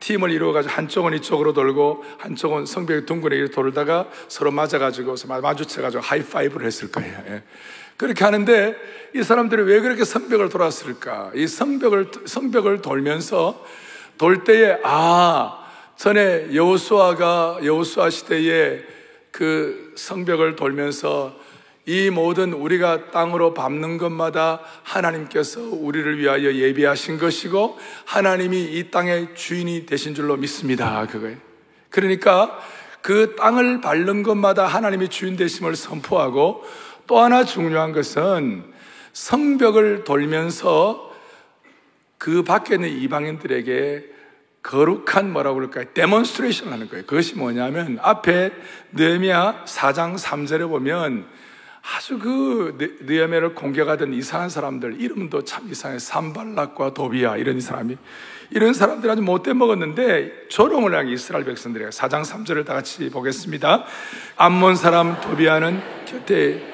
팀을 0.00 0.30
이루어가지고 0.30 0.74
한쪽은 0.74 1.14
이쪽으로 1.14 1.52
돌고 1.52 2.04
한쪽은 2.18 2.66
성벽 2.66 3.06
둥근에 3.06 3.46
돌다가 3.48 4.08
서로 4.28 4.50
맞아가지고 4.50 5.14
마주쳐가지고 5.40 6.02
하이파이브를 6.02 6.66
했을 6.66 6.90
거예요. 6.90 7.18
예. 7.28 7.42
그렇게 8.04 8.22
하는데 8.22 8.76
이 9.14 9.22
사람들이 9.22 9.62
왜 9.62 9.80
그렇게 9.80 10.04
성벽을 10.04 10.50
돌았을까? 10.50 11.30
이 11.34 11.46
성벽을 11.46 12.10
성벽을 12.26 12.82
돌면서 12.82 13.64
돌 14.18 14.44
때에 14.44 14.76
아 14.84 15.64
전에 15.96 16.54
여호수아가 16.54 17.60
여호수아 17.64 18.10
시대에 18.10 18.82
그 19.30 19.94
성벽을 19.96 20.54
돌면서 20.54 21.34
이 21.86 22.10
모든 22.10 22.52
우리가 22.52 23.10
땅으로 23.10 23.54
밟는 23.54 23.96
것마다 23.96 24.60
하나님께서 24.82 25.62
우리를 25.62 26.18
위하여 26.18 26.52
예비하신 26.52 27.18
것이고 27.18 27.78
하나님이 28.04 28.64
이 28.64 28.90
땅의 28.90 29.34
주인이 29.34 29.86
되신 29.86 30.14
줄로 30.14 30.36
믿습니다. 30.36 31.06
그거예요. 31.06 31.38
그러니까 31.88 32.58
그 33.00 33.34
땅을 33.36 33.80
밟는 33.80 34.22
것마다 34.22 34.66
하나님이 34.66 35.08
주인 35.08 35.36
되심을 35.36 35.76
선포하고 35.76 36.64
또 37.06 37.20
하나 37.20 37.44
중요한 37.44 37.92
것은 37.92 38.64
성벽을 39.12 40.04
돌면서 40.04 41.12
그 42.18 42.42
밖에 42.42 42.74
있는 42.74 42.88
이방인들에게 42.88 44.14
거룩한 44.62 45.30
뭐라고 45.30 45.56
그럴까요? 45.56 45.84
demonstration 45.92 46.72
하는 46.72 46.88
거예요. 46.88 47.04
그것이 47.04 47.36
뭐냐면 47.36 47.98
앞에 48.00 48.50
느헤미야 48.92 49.64
4장 49.66 50.18
3절에 50.18 50.68
보면 50.68 51.26
아주 51.96 52.18
그 52.18 52.98
느헤미야를 53.02 53.54
공격하던 53.54 54.14
이상한 54.14 54.48
사람들 54.48 55.02
이름도 55.02 55.44
참 55.44 55.68
이상해. 55.70 55.98
산발랏과 55.98 56.94
도비야 56.94 57.36
이런 57.36 57.60
사람이 57.60 57.98
이런 58.52 58.72
사람들 58.72 59.10
아주 59.10 59.20
못돼 59.20 59.52
먹었는데 59.52 60.48
조롱을 60.48 60.94
한 60.94 61.08
이스라엘 61.08 61.44
백성들에게 61.44 61.90
4장 61.90 62.24
3절을 62.24 62.64
다 62.64 62.72
같이 62.72 63.10
보겠습니다. 63.10 63.84
암몬 64.36 64.76
사람 64.76 65.20
도비야는 65.20 65.82
곁에 66.06 66.73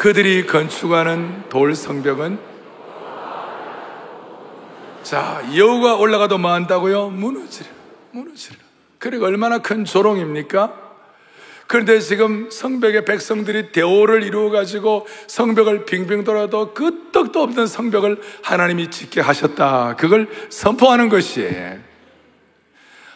그들이 0.00 0.46
건축하는 0.46 1.50
돌 1.50 1.74
성벽은 1.74 2.38
자, 5.02 5.42
여우가 5.54 5.96
올라가도 5.96 6.38
뭐 6.38 6.52
한다고요? 6.52 7.10
무너지려. 7.10 7.68
무너지려. 8.12 8.56
그리고 8.98 9.26
얼마나 9.26 9.58
큰 9.58 9.84
조롱입니까? 9.84 10.72
그런데 11.66 12.00
지금 12.00 12.48
성벽의 12.50 13.04
백성들이 13.04 13.72
대오를 13.72 14.22
이루어가지고 14.22 15.06
성벽을 15.26 15.84
빙빙 15.84 16.24
돌아도 16.24 16.72
끄떡도 16.72 17.42
없는 17.42 17.66
성벽을 17.66 18.22
하나님이 18.42 18.90
짓게 18.90 19.20
하셨다. 19.20 19.96
그걸 19.96 20.30
선포하는 20.48 21.10
것이에요. 21.10 21.89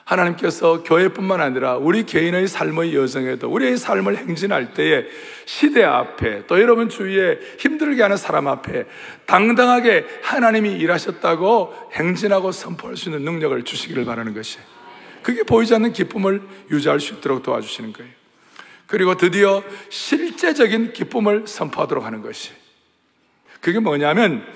하나님께서 0.04 0.82
교회뿐만 0.82 1.40
아니라 1.40 1.76
우리 1.76 2.04
개인의 2.04 2.46
삶의 2.46 2.94
여정에도 2.94 3.50
우리의 3.50 3.78
삶을 3.78 4.18
행진할 4.18 4.74
때에 4.74 5.06
시대 5.46 5.82
앞에 5.82 6.46
또 6.46 6.60
여러분 6.60 6.88
주위에 6.88 7.38
힘들게 7.58 8.02
하는 8.02 8.16
사람 8.16 8.46
앞에 8.46 8.84
당당하게 9.26 10.04
하나님이 10.22 10.72
일하셨다고 10.72 11.90
행진하고 11.92 12.52
선포할 12.52 12.96
수 12.96 13.08
있는 13.08 13.24
능력을 13.24 13.62
주시기를 13.64 14.04
바라는 14.04 14.34
것이 14.34 14.58
그게 15.22 15.42
보이지 15.42 15.74
않는 15.74 15.94
기쁨을 15.94 16.42
유지할 16.70 17.00
수 17.00 17.14
있도록 17.14 17.42
도와주시는 17.42 17.94
거예요. 17.94 18.10
그리고 18.86 19.16
드디어 19.16 19.62
실제적인 19.88 20.92
기쁨을 20.92 21.46
선포하도록 21.46 22.04
하는 22.04 22.20
것이 22.20 22.50
그게 23.60 23.78
뭐냐면 23.80 24.46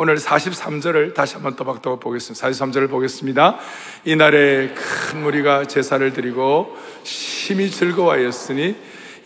오늘 0.00 0.14
43절을 0.14 1.12
다시 1.12 1.34
한번 1.34 1.56
또박또박 1.56 1.98
보겠습니다. 1.98 2.48
43절을 2.48 2.88
보겠습니다. 2.88 3.58
이날에 4.04 4.72
큰 4.72 5.22
무리가 5.22 5.64
제사를 5.64 6.12
드리고 6.12 6.76
심히 7.02 7.68
즐거워하였으니 7.68 8.76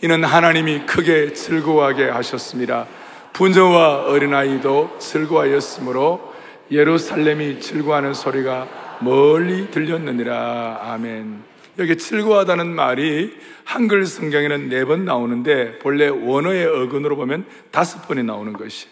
이는 0.01 0.23
하나님이 0.23 0.87
크게 0.87 1.33
즐거워하게 1.33 2.05
하셨습니다. 2.09 2.87
분녀와 3.33 4.05
어린아이도 4.05 4.97
즐거워하였으므로 4.97 6.33
예루살렘이 6.71 7.59
즐거워하는 7.59 8.15
소리가 8.15 8.97
멀리 9.01 9.69
들렸느니라. 9.69 10.79
아멘. 10.81 11.43
여기 11.77 11.99
즐거워하다는 11.99 12.73
말이 12.73 13.37
한글 13.63 14.07
성경에는 14.07 14.69
네 14.69 14.85
번 14.85 15.05
나오는데 15.05 15.77
본래 15.77 16.07
원어의 16.07 16.65
어근으로 16.65 17.15
보면 17.15 17.45
다섯 17.69 18.07
번이 18.07 18.23
나오는 18.23 18.53
것이. 18.53 18.87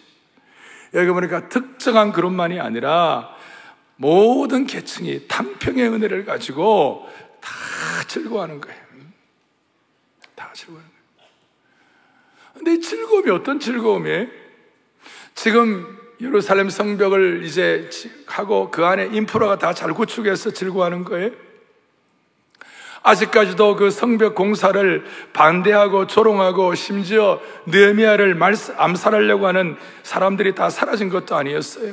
여기 0.94 1.10
보니까 1.10 1.48
특정한 1.48 2.12
그룹만이 2.12 2.60
아니라 2.60 3.34
모든 3.96 4.66
계층이 4.66 5.26
tan평의 5.28 5.88
은혜를 5.88 6.24
가지고 6.24 7.08
다 7.40 7.50
즐거워하는 8.06 8.60
거예요. 8.60 8.80
다 10.34 10.50
즐거워하는 10.52 10.90
거예요. 10.90 11.30
근데 12.54 12.74
이 12.74 12.80
즐거움이 12.80 13.30
어떤 13.30 13.58
즐거움이에요? 13.58 14.26
지금 15.34 15.98
예루살렘 16.20 16.68
성벽을 16.68 17.42
이제 17.44 17.88
하고 18.26 18.70
그 18.70 18.84
안에 18.84 19.06
인프라가 19.12 19.58
다 19.58 19.72
잘 19.72 19.92
구축해서 19.94 20.52
즐거워하는 20.52 21.04
거예요? 21.04 21.30
아직까지도 23.02 23.76
그 23.76 23.90
성벽 23.90 24.34
공사를 24.34 25.04
반대하고 25.32 26.06
조롱하고 26.06 26.74
심지어 26.74 27.40
느헤미야를 27.66 28.38
암살하려고 28.76 29.46
하는 29.46 29.76
사람들이 30.02 30.54
다 30.54 30.70
사라진 30.70 31.08
것도 31.08 31.34
아니었어요. 31.34 31.92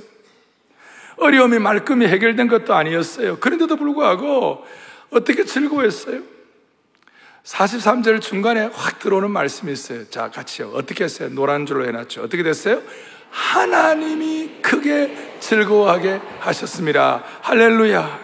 어려움이 1.18 1.60
말끔히 1.60 2.08
해결된 2.08 2.48
것도 2.48 2.74
아니었어요. 2.74 3.40
그런데도 3.40 3.76
불구하고 3.76 4.66
어떻게 5.10 5.44
즐거워했어요? 5.44 6.22
43절 7.44 8.22
중간에 8.22 8.70
확 8.74 9.00
들어오는 9.00 9.32
말씀이 9.32 9.72
있어요. 9.72 10.08
자, 10.10 10.30
같이요. 10.30 10.72
어떻게 10.76 11.04
했어요? 11.04 11.30
노란 11.30 11.66
줄로 11.66 11.86
해놨죠. 11.88 12.22
어떻게 12.22 12.44
됐어요? 12.44 12.82
하나님이 13.32 14.60
크게 14.62 15.38
즐거워하게 15.40 16.22
하셨습니다. 16.40 17.24
할렐루야. 17.42 18.20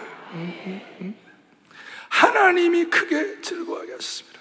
하나님이 2.16 2.86
크게 2.86 3.42
즐거워하게 3.42 3.92
하셨습니다. 3.92 4.40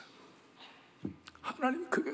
하나님이 1.41 1.85
크게. 1.89 2.11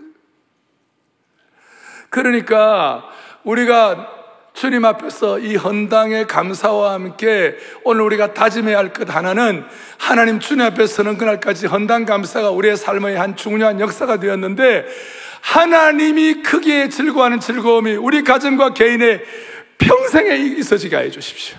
그러니까 2.09 3.07
우리가 3.43 4.07
주님 4.53 4.83
앞에서 4.85 5.39
이 5.39 5.55
헌당의 5.55 6.25
감사와 6.27 6.93
함께 6.93 7.55
오늘 7.83 8.01
우리가 8.01 8.33
다짐해야 8.33 8.77
할 8.77 8.91
것 8.91 9.07
하나는 9.15 9.63
하나님 9.99 10.39
주님 10.39 10.65
앞에 10.65 10.87
서는 10.87 11.17
그날까지 11.17 11.67
헌당 11.67 12.05
감사가 12.05 12.49
우리의 12.49 12.75
삶의 12.75 13.15
한 13.17 13.35
중요한 13.35 13.79
역사가 13.79 14.19
되었는데 14.19 14.85
하나님이 15.41 16.41
크게 16.41 16.89
즐거워하는 16.89 17.39
즐거움이 17.39 17.95
우리 17.95 18.23
가정과 18.23 18.73
개인의 18.73 19.23
평생에 19.77 20.37
있어지게 20.37 20.97
해 20.97 21.11
주십시오. 21.11 21.57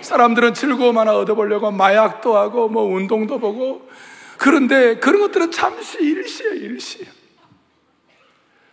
사람들은 0.00 0.54
즐거움 0.54 0.98
하나 0.98 1.16
얻어보려고 1.16 1.70
마약도 1.70 2.36
하고 2.36 2.68
뭐 2.68 2.84
운동도 2.84 3.38
보고 3.38 3.88
그런데 4.38 4.96
그런 4.96 5.20
것들은 5.20 5.50
잠시 5.50 5.98
일시예요, 5.98 6.54
일시. 6.54 7.06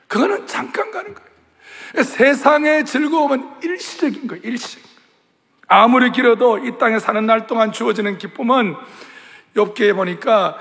그거는 0.08 0.48
잠깐 0.48 0.92
가는 0.92 1.14
거예요. 1.14 2.04
세상의 2.04 2.86
즐거움은 2.86 3.44
일시적인 3.64 4.28
거예요, 4.28 4.42
일시. 4.44 4.78
아무리 5.68 6.12
길어도 6.12 6.60
이 6.60 6.78
땅에 6.78 7.00
사는 7.00 7.26
날 7.26 7.48
동안 7.48 7.72
주어지는 7.72 8.18
기쁨은 8.18 8.76
엽기에 9.56 9.94
보니까 9.94 10.58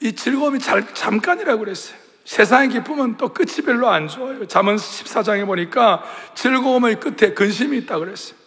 이 0.00 0.14
즐거움이 0.14 0.58
잘, 0.58 0.92
잠깐이라고 0.92 1.60
그랬어요. 1.60 1.96
세상의 2.26 2.68
기쁨은 2.70 3.16
또 3.16 3.32
끝이 3.32 3.62
별로 3.64 3.88
안 3.88 4.08
좋아요. 4.08 4.46
잠언 4.46 4.76
14장에 4.76 5.46
보니까 5.46 6.02
즐거움의 6.34 7.00
끝에 7.00 7.32
근심이 7.32 7.78
있다 7.78 7.98
그랬어요. 7.98 8.45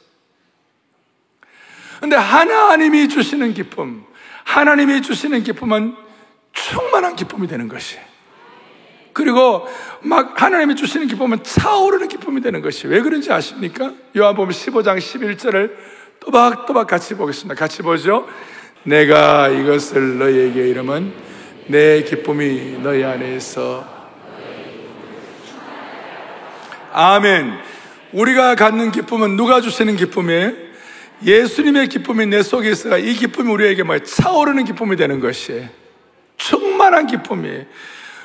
근데 1.99 2.15
하나님이 2.15 3.09
주시는 3.09 3.53
기쁨, 3.53 4.03
하나님이 4.43 5.01
주시는 5.01 5.43
기쁨은 5.43 5.95
충만한 6.53 7.15
기쁨이 7.15 7.47
되는 7.47 7.67
것이. 7.67 7.97
그리고 9.13 9.67
막 10.01 10.41
하나님이 10.41 10.75
주시는 10.75 11.07
기쁨은 11.07 11.43
차오르는 11.43 12.07
기쁨이 12.07 12.41
되는 12.41 12.61
것이. 12.61 12.87
왜 12.87 13.01
그런지 13.01 13.31
아십니까? 13.31 13.91
요한복음 14.15 14.49
15장 14.49 14.97
11절을 14.97 15.71
또박또박 16.21 16.87
같이 16.87 17.15
보겠습니다. 17.15 17.55
같이 17.55 17.81
보죠. 17.81 18.27
내가 18.83 19.49
이것을 19.49 20.19
너희에게 20.19 20.69
이름은 20.69 21.13
내 21.67 22.03
기쁨이 22.03 22.79
너희 22.81 23.03
안에서 23.03 23.99
아멘. 26.91 27.53
우리가 28.13 28.55
갖는 28.55 28.91
기쁨은 28.91 29.35
누가 29.35 29.61
주시는 29.61 29.95
기쁨이에요? 29.95 30.68
예수님의 31.23 31.87
기쁨이 31.87 32.25
내 32.25 32.41
속에 32.41 32.71
있어가 32.71 32.97
이 32.97 33.13
기쁨이 33.13 33.51
우리에게 33.51 33.83
뭐 33.83 33.99
차오르는 33.99 34.65
기쁨이 34.65 34.95
되는 34.95 35.19
것이 35.19 35.67
충만한 36.37 37.07
기쁨이 37.07 37.65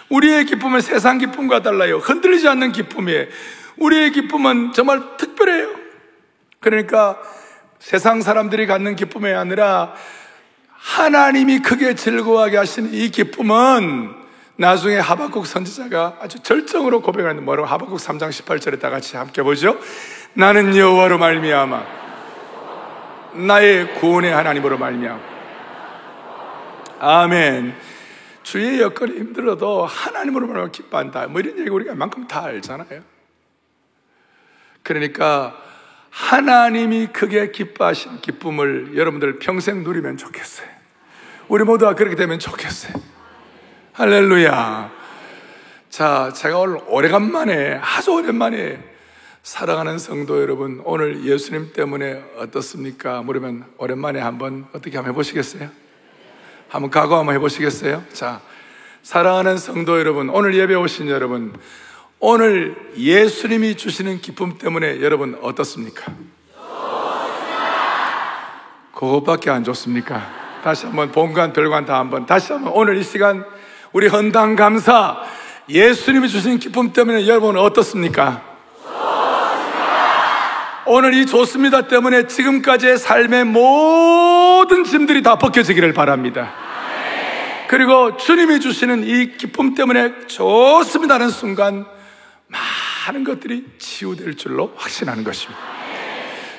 우리의 0.09 0.45
기쁨은 0.45 0.81
세상 0.81 1.19
기쁨과 1.19 1.63
달라요. 1.63 1.99
흔들리지 1.99 2.47
않는 2.49 2.73
기쁨이에요. 2.73 3.27
우리의 3.77 4.13
기쁨은 4.13 4.73
정말 4.73 5.17
특별해요. 5.17 5.71
그러니까 6.61 7.21
세상 7.79 8.23
사람들이 8.23 8.67
갖는 8.67 8.97
기쁨이 8.97 9.33
아니라 9.33 9.95
하나님이 10.69 11.61
크게 11.61 11.95
즐거워하게 11.95 12.59
하시는 12.59 12.93
이 12.95 13.11
기쁨은 13.11 14.15
나중에 14.57 14.97
하박국 14.99 15.47
선지자가 15.47 16.19
아주 16.21 16.39
절정으로 16.41 17.03
고백하는 17.03 17.45
뭐라고 17.45 17.67
하박국 17.67 17.99
3장 17.99 18.31
18절에 18.31 18.81
다 18.81 18.89
같이 18.89 19.17
함께 19.17 19.43
보죠. 19.43 19.79
나는 20.35 20.77
여호와로 20.77 21.19
말미암아 21.19 22.04
나의 23.35 23.95
구원의 23.95 24.33
하나님으로 24.33 24.79
말미암. 24.79 25.21
아멘. 27.01 27.75
주의 28.43 28.81
여건이 28.81 29.19
힘들어도 29.19 29.87
하나님으로 29.87 30.47
말하면 30.47 30.71
기뻐한다. 30.73 31.27
뭐 31.27 31.41
이런 31.41 31.59
얘기 31.59 31.71
우리가 31.71 31.95
만큼 31.95 32.27
다 32.27 32.45
알잖아요. 32.45 33.03
그러니까 34.83 35.57
하나님이 36.11 37.09
크게 37.09 37.51
기뻐하신 37.51 38.21
기쁨을 38.21 38.97
여러분들 38.97 39.39
평생 39.39 39.83
누리면 39.83 40.17
좋겠어요. 40.17 40.69
우리 41.49 41.65
모두가 41.65 41.95
그렇게 41.95 42.15
되면 42.17 42.39
좋겠어요. 42.39 42.93
할렐루야. 43.95 44.93
자, 45.89 46.33
제가 46.35 46.59
오늘 46.59 46.79
오래간만에, 46.87 47.81
아주 47.83 48.13
오랜만에 48.13 48.94
사랑하는 49.45 49.99
성도 49.99 50.41
여러분, 50.41 50.81
오늘 50.87 51.27
예수님 51.27 51.75
때문에 51.75 52.25
어떻습니까? 52.39 53.21
물으면 53.21 53.67
오랜만에 53.77 54.19
한번 54.19 54.67
어떻게 54.73 54.97
한번 54.97 55.13
해보시겠어요? 55.13 55.69
한번 56.71 56.91
각오 56.91 57.17
한번 57.17 57.35
해보시겠어요? 57.35 58.03
자, 58.15 58.41
사랑하는 59.03 59.59
성도 59.59 59.99
여러분, 59.99 60.31
오늘 60.31 60.55
예배 60.55 60.75
오신 60.77 61.11
여러분, 61.11 61.53
오늘 62.21 62.75
예수님이 62.97 63.77
주시는 63.77 64.23
기쁨 64.23 64.57
때문에 64.57 65.03
여러분 65.03 65.39
어떻습니까? 65.43 66.11
그것밖에 68.95 69.51
안 69.51 69.63
좋습니까? 69.63 70.63
다시 70.65 70.87
한번 70.87 71.13
본관, 71.13 71.53
별관 71.53 71.85
다 71.85 71.99
한번 71.99 72.25
다시 72.25 72.55
한번 72.55 72.73
오늘 72.73 72.97
이 72.97 73.03
시간 73.03 73.45
우리 73.93 74.07
헌당 74.07 74.57
감사 74.57 75.23
예수님이 75.69 76.31
주신 76.31 76.59
기쁨 76.59 76.95
때문에 76.95 77.27
여러분 77.27 77.59
어떻습니까? 77.59 78.54
오늘 80.87 81.15
이 81.15 81.25
좋습니다 81.25 81.89
때문에 81.89 82.27
지금까지의 82.27 82.99
삶의 82.99 83.45
모든 83.45 84.85
짐들이 84.85 85.23
다 85.23 85.39
벗겨지기를 85.39 85.95
바랍니다. 85.95 86.53
그리고 87.69 88.17
주님이 88.17 88.61
주시는 88.61 89.05
이 89.05 89.37
기쁨 89.37 89.75
때문에 89.75 90.27
좋습니다는 90.27 91.31
순간 91.31 91.87
많은 92.47 93.25
것들이 93.25 93.65
치유될 93.79 94.37
줄로 94.37 94.75
확신하는 94.77 95.25
것입니다. 95.25 95.61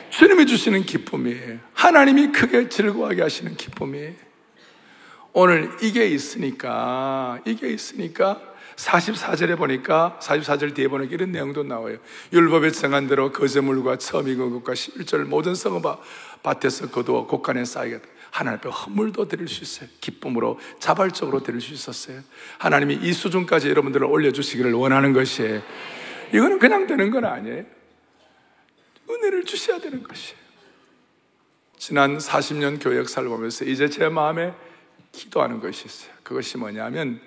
주님이 0.09 0.45
주시는 0.47 0.85
기쁨이에요. 0.85 1.59
하나님이 1.73 2.31
크게 2.31 2.69
즐거워하게 2.69 3.21
하시는 3.21 3.55
기쁨이에요. 3.55 4.24
오늘 5.37 5.69
이게 5.81 6.07
있으니까, 6.07 7.41
이게 7.43 7.67
있으니까 7.67 8.41
44절에 8.77 9.57
보니까 9.57 10.17
44절 10.21 10.73
뒤에 10.73 10.87
보니까 10.87 11.13
이런 11.13 11.33
내용도 11.33 11.61
나와요. 11.61 11.97
율법에 12.31 12.71
정한 12.71 13.07
대로 13.07 13.33
거제물과 13.33 13.97
처음 13.97 14.29
익은 14.29 14.49
것과 14.51 14.71
11절 14.71 15.25
모든 15.25 15.53
성읍 15.53 15.83
밭에서 16.41 16.89
거두어 16.89 17.27
곡간에 17.27 17.65
쌓이겠다. 17.65 18.07
하나님 18.31 18.59
앞에 18.59 18.69
헌물도 18.69 19.27
드릴 19.27 19.49
수 19.49 19.63
있어요. 19.63 19.89
기쁨으로 19.99 20.57
자발적으로 20.79 21.43
드릴 21.43 21.59
수 21.59 21.73
있었어요. 21.73 22.21
하나님이 22.57 22.99
이 23.01 23.11
수준까지 23.11 23.69
여러분들을 23.69 24.07
올려주시기를 24.07 24.71
원하는 24.71 25.11
것이에요. 25.11 25.61
이거는 26.33 26.59
그냥 26.59 26.87
되는 26.87 27.11
건 27.11 27.25
아니에요. 27.25 27.65
은혜를 29.09 29.43
주셔야 29.43 29.79
되는 29.79 30.01
것이에요. 30.01 30.37
지난 31.77 32.19
40년 32.19 32.81
교회 32.81 32.97
역사를 32.97 33.27
보면서 33.27 33.65
이제 33.65 33.89
제 33.89 34.07
마음에 34.07 34.53
기도하는 35.15 35.59
것이 35.59 35.85
있어요. 35.85 36.13
그것이 36.23 36.57
뭐냐면 36.57 37.21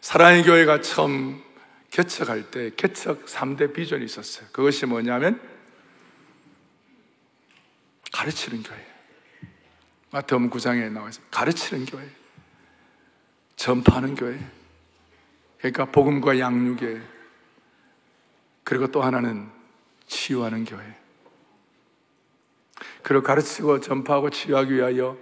사랑의 0.00 0.42
교회가 0.44 0.80
처음 0.80 1.42
개척할 1.90 2.50
때 2.50 2.70
개척 2.76 3.26
3대 3.26 3.72
비전이 3.72 4.04
있었어요. 4.04 4.46
그것이 4.52 4.86
뭐냐면 4.86 5.40
가르치는 8.12 8.62
교회. 8.62 8.86
마태음 10.10 10.50
9장에 10.50 10.90
나와 10.90 11.08
있습니다. 11.08 11.36
가르치는 11.36 11.86
교회. 11.86 12.08
전파하는 13.56 14.14
교회. 14.14 14.38
그러니까 15.58 15.86
복음과 15.86 16.38
양육에 16.38 17.00
그리고 18.64 18.86
또 18.88 19.02
하나는 19.02 19.50
치유하는 20.06 20.64
교회. 20.64 20.82
그리고 23.02 23.22
가르치고 23.22 23.80
전파하고 23.80 24.30
치유하기 24.30 24.74
위하여 24.74 25.16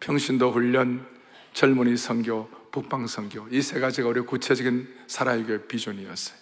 평신도 0.00 0.50
훈련, 0.50 1.06
젊은이 1.52 1.96
선교, 1.96 2.48
북방 2.70 3.06
선교 3.06 3.46
이 3.50 3.60
세 3.60 3.80
가지가 3.80 4.08
우리 4.08 4.20
구체적인 4.20 4.88
사랑의 5.06 5.44
교회 5.44 5.66
비전이었어요. 5.66 6.36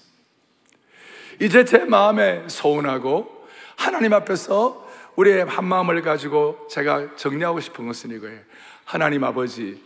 이제 1.41 1.65
제 1.65 1.79
마음에 1.85 2.45
소원하고 2.49 3.47
하나님 3.77 4.13
앞에서 4.13 4.89
우리의 5.17 5.45
한 5.47 5.65
마음을 5.65 6.03
가지고 6.03 6.69
제가 6.71 7.17
정리하고 7.17 7.61
싶은 7.61 7.87
것은 7.87 8.11
이거예요. 8.11 8.41
하나님 8.85 9.25
아버지, 9.25 9.83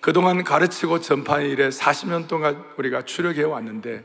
그동안 0.00 0.44
가르치고 0.44 1.00
전파의 1.00 1.50
일에 1.50 1.68
40년 1.68 2.28
동안 2.28 2.64
우리가 2.76 3.02
추력해 3.02 3.42
왔는데, 3.42 4.04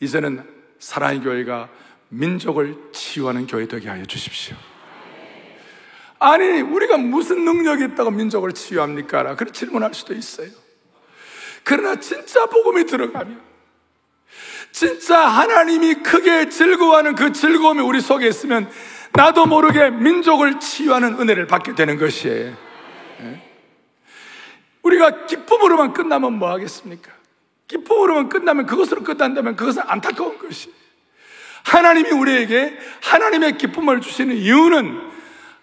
이제는 0.00 0.44
사랑의 0.78 1.20
교회가 1.20 1.68
민족을 2.08 2.76
치유하는 2.92 3.46
교회 3.46 3.66
되게 3.66 3.88
하여 3.88 4.04
주십시오. 4.04 4.56
아니, 6.20 6.60
우리가 6.60 6.98
무슨 6.98 7.44
능력이 7.44 7.84
있다고 7.86 8.10
민족을 8.10 8.52
치유합니까? 8.52 9.36
그런 9.36 9.52
질문할 9.52 9.94
수도 9.94 10.14
있어요. 10.14 10.48
그러나 11.64 11.98
진짜 11.98 12.46
복음이 12.46 12.84
들어가면 12.84 13.40
진짜 14.70 15.18
하나님이 15.18 15.94
크게 15.94 16.48
즐거워하는 16.48 17.14
그 17.14 17.32
즐거움이 17.32 17.80
우리 17.80 18.00
속에 18.00 18.28
있으면 18.28 18.70
나도 19.12 19.46
모르게 19.46 19.90
민족을 19.90 20.60
치유하는 20.60 21.18
은혜를 21.20 21.46
받게 21.46 21.74
되는 21.74 21.98
것이에요. 21.98 22.56
예? 23.20 23.42
우리가 24.82 25.26
기쁨으로만 25.26 25.92
끝나면 25.92 26.34
뭐 26.34 26.50
하겠습니까? 26.50 27.10
기쁨으로만 27.66 28.28
끝나면 28.28 28.66
그것으로 28.66 29.02
끝난다면 29.02 29.56
그것은 29.56 29.82
안타까운 29.86 30.38
것이. 30.38 30.72
하나님이 31.64 32.10
우리에게 32.10 32.78
하나님의 33.02 33.58
기쁨을 33.58 34.00
주시는 34.00 34.36
이유는 34.36 35.10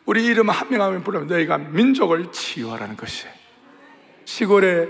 우리 0.07 0.25
이름 0.25 0.49
한 0.49 0.69
명 0.69 0.81
하면 0.81 1.03
부르면 1.03 1.27
너희가 1.27 1.57
민족을 1.57 2.31
치유하라는 2.31 2.95
것이에요. 2.95 3.33
시골에 4.23 4.87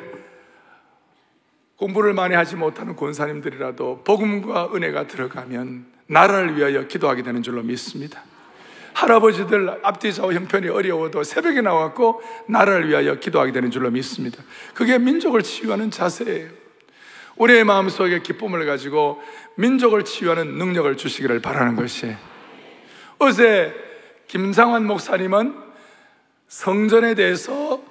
공부를 1.76 2.14
많이 2.14 2.36
하지 2.36 2.56
못하는 2.56 2.96
권사님들이라도 2.96 4.04
복음과 4.04 4.72
은혜가 4.76 5.08
들어가면 5.08 5.88
나라를 6.08 6.56
위하여 6.56 6.88
기도하게 6.88 7.24
되는 7.24 7.42
줄로 7.42 7.64
믿습니다. 7.64 8.24
할아버지들 8.94 9.80
앞뒤 9.84 10.14
좌우 10.14 10.34
형편이 10.34 10.70
어려워도 10.70 11.24
새벽에 11.24 11.62
나왔고 11.62 12.22
나라를 12.48 12.88
위하여 12.88 13.16
기도하게 13.16 13.52
되는 13.52 13.72
줄로 13.72 13.90
믿습니다. 13.90 14.44
그게 14.76 15.00
민족을 15.00 15.42
치유하는 15.42 15.90
자세예요. 15.90 16.50
우리의 17.38 17.64
마음속에 17.64 18.22
기쁨을 18.22 18.66
가지고 18.68 19.22
민족을 19.56 20.04
치유하는 20.04 20.58
능력을 20.58 20.96
주시기를 20.96 21.42
바라는 21.42 21.76
것이에요. 21.76 22.18
어제 23.20 23.87
김상환 24.28 24.86
목사님은 24.86 25.56
성전에 26.50 27.16
대해서 27.16 27.82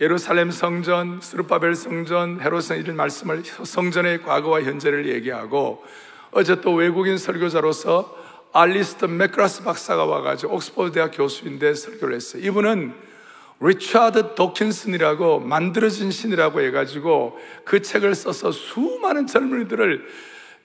예루살렘 0.00 0.50
성전, 0.50 1.20
스룹바벨 1.20 1.74
성전, 1.74 2.40
헤롯 2.40 2.54
성전 2.54 2.78
이런 2.78 2.96
말씀을 2.96 3.42
성전의 3.44 4.22
과거와 4.22 4.62
현재를 4.62 5.06
얘기하고 5.08 5.84
어제 6.30 6.60
또 6.62 6.72
외국인 6.72 7.18
설교자로서 7.18 8.16
알리스터 8.52 9.08
맥그라스 9.08 9.62
박사가 9.62 10.06
와가지고 10.06 10.54
옥스퍼드 10.54 10.92
대학 10.92 11.10
교수인데 11.14 11.74
설교를 11.74 12.14
했어요. 12.14 12.42
이분은 12.42 12.94
리차드 13.60 14.34
도킨슨이라고 14.36 15.40
만들어진 15.40 16.10
신이라고 16.10 16.62
해가지고 16.62 17.38
그 17.64 17.82
책을 17.82 18.14
써서 18.14 18.52
수많은 18.52 19.26
젊은이들을 19.26 20.06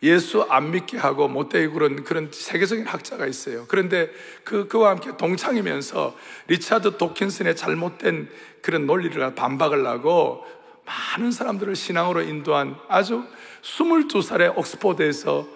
예수 0.01 0.43
안 0.43 0.71
믿게 0.71 0.97
하고 0.97 1.27
못되게 1.27 1.67
그런 1.67 2.03
그런 2.03 2.29
세계적인 2.31 2.85
학자가 2.85 3.25
있어요. 3.25 3.65
그런데 3.67 4.09
그 4.43 4.67
그와 4.67 4.91
함께 4.91 5.17
동창이면서 5.17 6.15
리차드 6.47 6.97
도킨슨의 6.97 7.55
잘못된 7.55 8.29
그런 8.61 8.85
논리를 8.85 9.35
반박을 9.35 9.85
하고 9.85 10.45
많은 10.85 11.31
사람들을 11.31 11.75
신앙으로 11.75 12.21
인도한 12.21 12.75
아주 12.87 13.23
22살의 13.61 14.57
옥스포드에서 14.57 15.47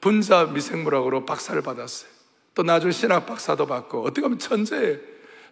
분자 0.00 0.46
미생물학으로 0.46 1.24
박사를 1.24 1.60
받았어요. 1.62 2.10
또 2.54 2.62
나중에 2.62 2.92
신학 2.92 3.24
박사도 3.24 3.66
받고 3.66 4.02
어떻게 4.02 4.22
보면 4.22 4.38
천재예요. 4.38 4.98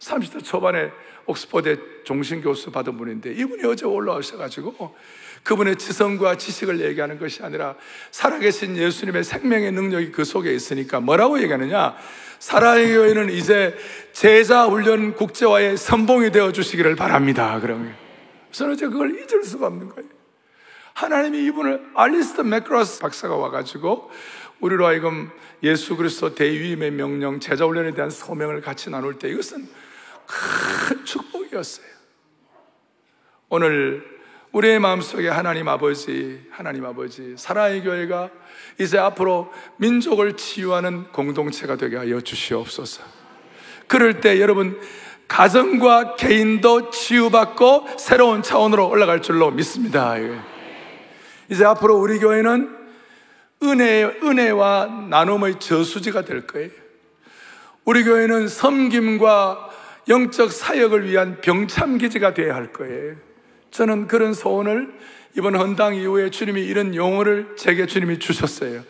30대 0.01 0.45
초반에 0.45 0.91
옥스포드의 1.27 1.79
종신 2.05 2.43
교수 2.43 2.71
받은 2.71 2.97
분인데 2.97 3.33
이분이 3.35 3.65
어제 3.65 3.87
올라오셔가지고 3.87 4.97
그분의 5.43 5.77
지성과 5.77 6.37
지식을 6.37 6.81
얘기하는 6.81 7.19
것이 7.19 7.43
아니라 7.43 7.75
살아계신 8.11 8.77
예수님의 8.77 9.25
생명의 9.25 9.73
능력이 9.73 10.13
그 10.13 10.25
속에 10.25 10.53
있으니까 10.53 11.01
뭐라고 11.01 11.41
얘기하느냐? 11.41 11.97
사랑의 12.39 12.95
교회는 12.95 13.31
이제 13.31 13.77
제자 14.13 14.67
훈련 14.67 15.15
국제화의 15.15 15.77
선봉이 15.77 16.31
되어 16.33 16.53
주시기를 16.53 16.97
바랍니다. 16.97 17.59
그러면 17.61 17.95
저는 18.51 18.75
이제 18.75 18.87
그걸 18.87 19.11
잊을 19.11 19.45
수가 19.45 19.67
없는 19.67 19.89
거예요. 19.91 20.09
하나님이 20.95 21.45
이분을 21.47 21.91
알리스터 21.95 22.43
맥크로스 22.43 23.01
박사가 23.01 23.37
와가지고 23.37 24.11
우리로 24.61 24.87
하여금 24.87 25.31
예수 25.63 25.97
그리스도 25.97 26.35
대위임의 26.35 26.91
명령, 26.93 27.41
제자 27.41 27.65
훈련에 27.65 27.93
대한 27.93 28.11
소명을 28.11 28.61
같이 28.61 28.91
나눌 28.91 29.19
때 29.19 29.29
이것은 29.29 29.69
큰 30.27 31.05
축복이었어요. 31.05 31.87
오늘 33.49 34.20
우리의 34.53 34.81
마음속에 34.81 35.29
하나님 35.29 35.69
아버지, 35.69 36.45
하나님 36.51 36.85
아버지, 36.85 37.35
사랑의 37.37 37.83
교회가 37.83 38.31
이제 38.81 38.99
앞으로 38.99 39.53
민족을 39.77 40.37
치유하는 40.37 41.13
공동체가 41.13 41.77
되게 41.77 41.97
하여 41.97 42.21
주시옵소서. 42.21 43.03
그럴 43.87 44.21
때 44.21 44.41
여러분, 44.41 44.81
가정과 45.29 46.17
개인도 46.17 46.91
치유받고 46.91 47.91
새로운 47.97 48.43
차원으로 48.43 48.89
올라갈 48.89 49.23
줄로 49.23 49.53
믿습니다. 49.53 50.17
이제 51.49 51.65
앞으로 51.65 51.97
우리 51.99 52.19
교회는 52.19 52.77
은혜, 53.63 54.05
은혜와 54.05 55.07
나눔의 55.11 55.61
저수지가 55.61 56.25
될 56.25 56.49
거예요. 56.49 56.71
우리 57.85 58.03
교회는 58.03 58.49
섬김과 58.49 59.71
영적 60.09 60.51
사역을 60.51 61.09
위한 61.09 61.41
병참기지가 61.41 62.35
되어야 62.35 62.57
할 62.57 62.73
거예요. 62.73 63.30
저는 63.71 64.07
그런 64.07 64.35
소원을 64.35 64.93
이번 65.37 65.55
헌당 65.57 65.95
이후에 65.95 66.31
주님이 66.31 66.63
이런 66.63 66.95
용어를 66.95 67.55
제게 67.57 67.87
주님이 67.87 68.19
주셨어요. 68.19 68.83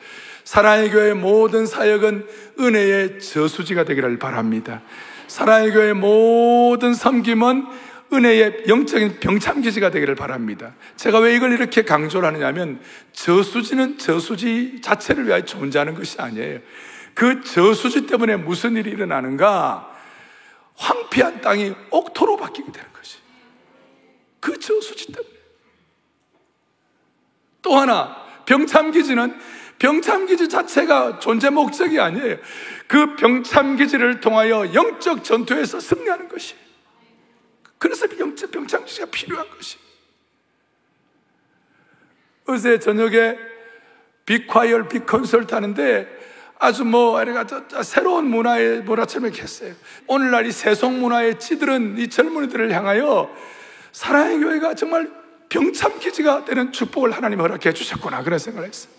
사랑의 0.45 0.91
교회 0.91 1.13
모든 1.15 1.67
사역은 1.67 2.27
은혜의 2.59 3.21
저수지가 3.21 3.85
되기를 3.85 4.19
바랍니다. 4.19 4.83
사랑의 5.29 5.73
교회 5.73 5.93
모든 5.93 6.95
섬김은 6.95 7.67
은혜의 8.13 8.65
영적인 8.67 9.21
병참기지가 9.21 9.91
되기를 9.91 10.17
바랍니다. 10.17 10.75
제가 10.97 11.21
왜 11.21 11.37
이걸 11.37 11.53
이렇게 11.53 11.83
강조를 11.83 12.27
하느냐면 12.27 12.81
저수지는 13.13 13.99
저수지 13.99 14.81
자체를 14.83 15.27
위하여 15.27 15.45
존재하는 15.45 15.95
것이 15.95 16.21
아니에요. 16.21 16.59
그 17.15 17.43
저수지 17.43 18.07
때문에 18.07 18.37
무슨 18.37 18.77
일이 18.77 18.91
일어나는가? 18.91 19.89
황폐한 20.75 21.41
땅이 21.43 21.75
옥토로 21.91 22.37
바뀌게 22.37 22.73
되는. 22.73 22.90
그 24.41 24.59
저수지 24.59 25.13
때문에. 25.13 25.35
또 27.63 27.77
하나, 27.77 28.17
병참기지는 28.47 29.39
병참기지 29.79 30.49
자체가 30.49 31.19
존재 31.21 31.51
목적이 31.51 32.01
아니에요. 32.01 32.37
그 32.87 33.17
병참기지를 33.17 34.21
통하여 34.21 34.75
영적 34.75 35.25
전투에서 35.25 35.81
승리하는 35.81 36.29
것이. 36.29 36.55
그래서 37.79 38.07
영적 38.19 38.51
병참기지가 38.51 39.07
필요한 39.07 39.49
것이. 39.51 39.79
어제 42.47 42.79
저녁에 42.79 43.39
빅콰이얼 44.27 44.89
빅컨설트 44.89 45.55
하는데 45.55 46.21
아주 46.59 46.85
뭐, 46.85 47.21
이래가 47.23 47.47
새로운 47.83 48.27
문화의 48.27 48.83
문화처럼 48.83 49.33
했어요. 49.33 49.73
오늘날 50.07 50.45
이 50.45 50.53
세속 50.53 50.93
문화에 50.93 51.39
찌들은 51.39 51.97
이 51.97 52.09
젊은이들을 52.09 52.71
향하여 52.73 53.35
사랑의 53.93 54.41
교회가 54.41 54.75
정말 54.75 55.11
병참기지가 55.49 56.45
되는 56.45 56.73
축복을 56.73 57.11
하나님 57.11 57.41
허락해 57.41 57.73
주셨구나. 57.73 58.23
그런 58.23 58.39
생각을 58.39 58.69
했어요. 58.69 58.93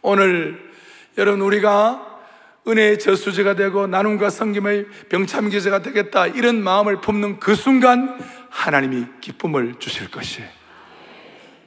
오늘 0.00 0.72
여러분 1.18 1.40
우리가 1.42 2.20
은혜의 2.66 3.00
저수지가 3.00 3.54
되고 3.56 3.86
나눔과 3.86 4.30
성김의 4.30 4.86
병참기지가 5.08 5.82
되겠다 5.82 6.28
이런 6.28 6.62
마음을 6.62 7.00
품는 7.00 7.40
그 7.40 7.54
순간 7.56 8.18
하나님이 8.50 9.06
기쁨을 9.20 9.76
주실 9.78 10.10
것이에요. 10.10 10.48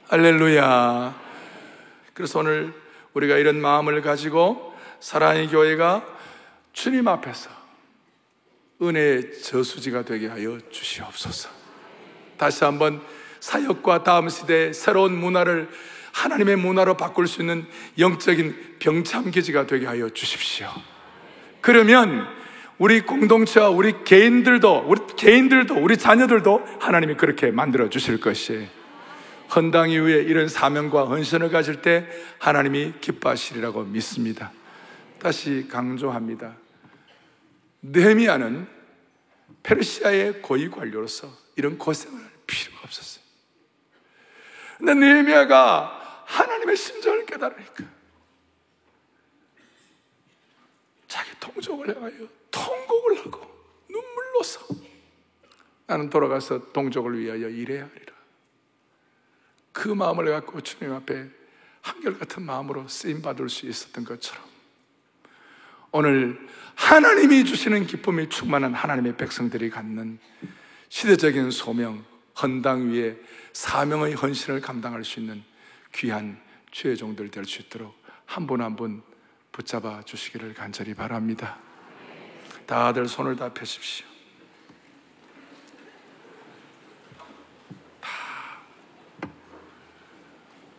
할렐루야. 0.08 1.14
그래서 2.14 2.38
오늘 2.38 2.72
우리가 3.12 3.36
이런 3.36 3.60
마음을 3.60 4.00
가지고 4.00 4.74
사랑의 5.00 5.48
교회가 5.48 6.06
주님 6.72 7.08
앞에서 7.08 7.50
은혜의 8.80 9.42
저수지가 9.42 10.04
되게 10.04 10.28
하여 10.28 10.58
주시옵소서. 10.70 11.55
다시 12.36 12.64
한번 12.64 13.00
사역과 13.40 14.02
다음 14.02 14.28
시대의 14.28 14.74
새로운 14.74 15.16
문화를 15.16 15.68
하나님의 16.12 16.56
문화로 16.56 16.96
바꿀 16.96 17.26
수 17.26 17.42
있는 17.42 17.66
영적인 17.98 18.76
병참기지가 18.78 19.66
되게 19.66 19.86
하여 19.86 20.08
주십시오. 20.08 20.68
그러면 21.60 22.26
우리 22.78 23.00
공동체와 23.00 23.70
우리 23.70 24.04
개인들도, 24.04 24.84
우리 24.86 25.00
개인들도, 25.16 25.74
우리 25.74 25.96
자녀들도 25.96 26.64
하나님이 26.80 27.14
그렇게 27.14 27.50
만들어 27.50 27.88
주실 27.88 28.20
것이에요. 28.20 28.66
헌당 29.54 29.90
이후에 29.90 30.22
이런 30.22 30.48
사명과 30.48 31.04
헌신을 31.04 31.50
가질 31.50 31.82
때 31.82 32.06
하나님이 32.38 32.94
기뻐하시리라고 33.00 33.84
믿습니다. 33.84 34.52
다시 35.18 35.66
강조합니다. 35.70 36.56
느헤미야는 37.82 38.66
페르시아의 39.62 40.42
고위 40.42 40.68
관료로서 40.70 41.45
이런 41.56 41.78
고생을 41.78 42.22
할 42.22 42.30
필요가 42.46 42.82
없었어요. 42.84 43.24
근데 44.78 44.94
느헤미야가 44.94 46.24
하나님의 46.26 46.76
심정을 46.76 47.24
깨달으니까 47.26 47.84
자기 51.08 51.30
동족을 51.40 51.96
향하여 51.96 52.28
통곡을 52.50 53.24
하고 53.24 53.40
눈물로서 53.88 54.66
나는 55.86 56.10
돌아가서 56.10 56.72
동족을 56.72 57.18
위하여 57.18 57.48
일해야 57.48 57.84
하리라. 57.84 58.14
그 59.72 59.88
마음을 59.88 60.26
갖고 60.26 60.60
주님 60.60 60.92
앞에 60.92 61.28
한결같은 61.80 62.42
마음으로 62.42 62.88
쓰임 62.88 63.22
받을 63.22 63.48
수 63.48 63.66
있었던 63.66 64.04
것처럼 64.04 64.44
오늘 65.92 66.38
하나님이 66.74 67.44
주시는 67.44 67.86
기쁨이 67.86 68.28
충만한 68.28 68.74
하나님의 68.74 69.16
백성들이 69.16 69.70
갖는 69.70 70.18
시대적인 70.88 71.50
소명, 71.50 72.04
헌당 72.40 72.90
위에 72.92 73.16
사명의 73.52 74.14
헌신을 74.14 74.60
감당할 74.60 75.04
수 75.04 75.20
있는 75.20 75.42
귀한 75.94 76.40
주의 76.70 76.96
종들 76.96 77.30
될 77.30 77.44
수 77.44 77.62
있도록 77.62 77.94
한 78.26 78.46
분 78.46 78.60
한 78.60 78.76
분 78.76 79.02
붙잡아 79.52 80.02
주시기를 80.02 80.52
간절히 80.54 80.92
바랍니다. 80.94 81.58
다들 82.66 83.08
손을 83.08 83.36
다 83.36 83.52
펴십시오. 83.54 84.06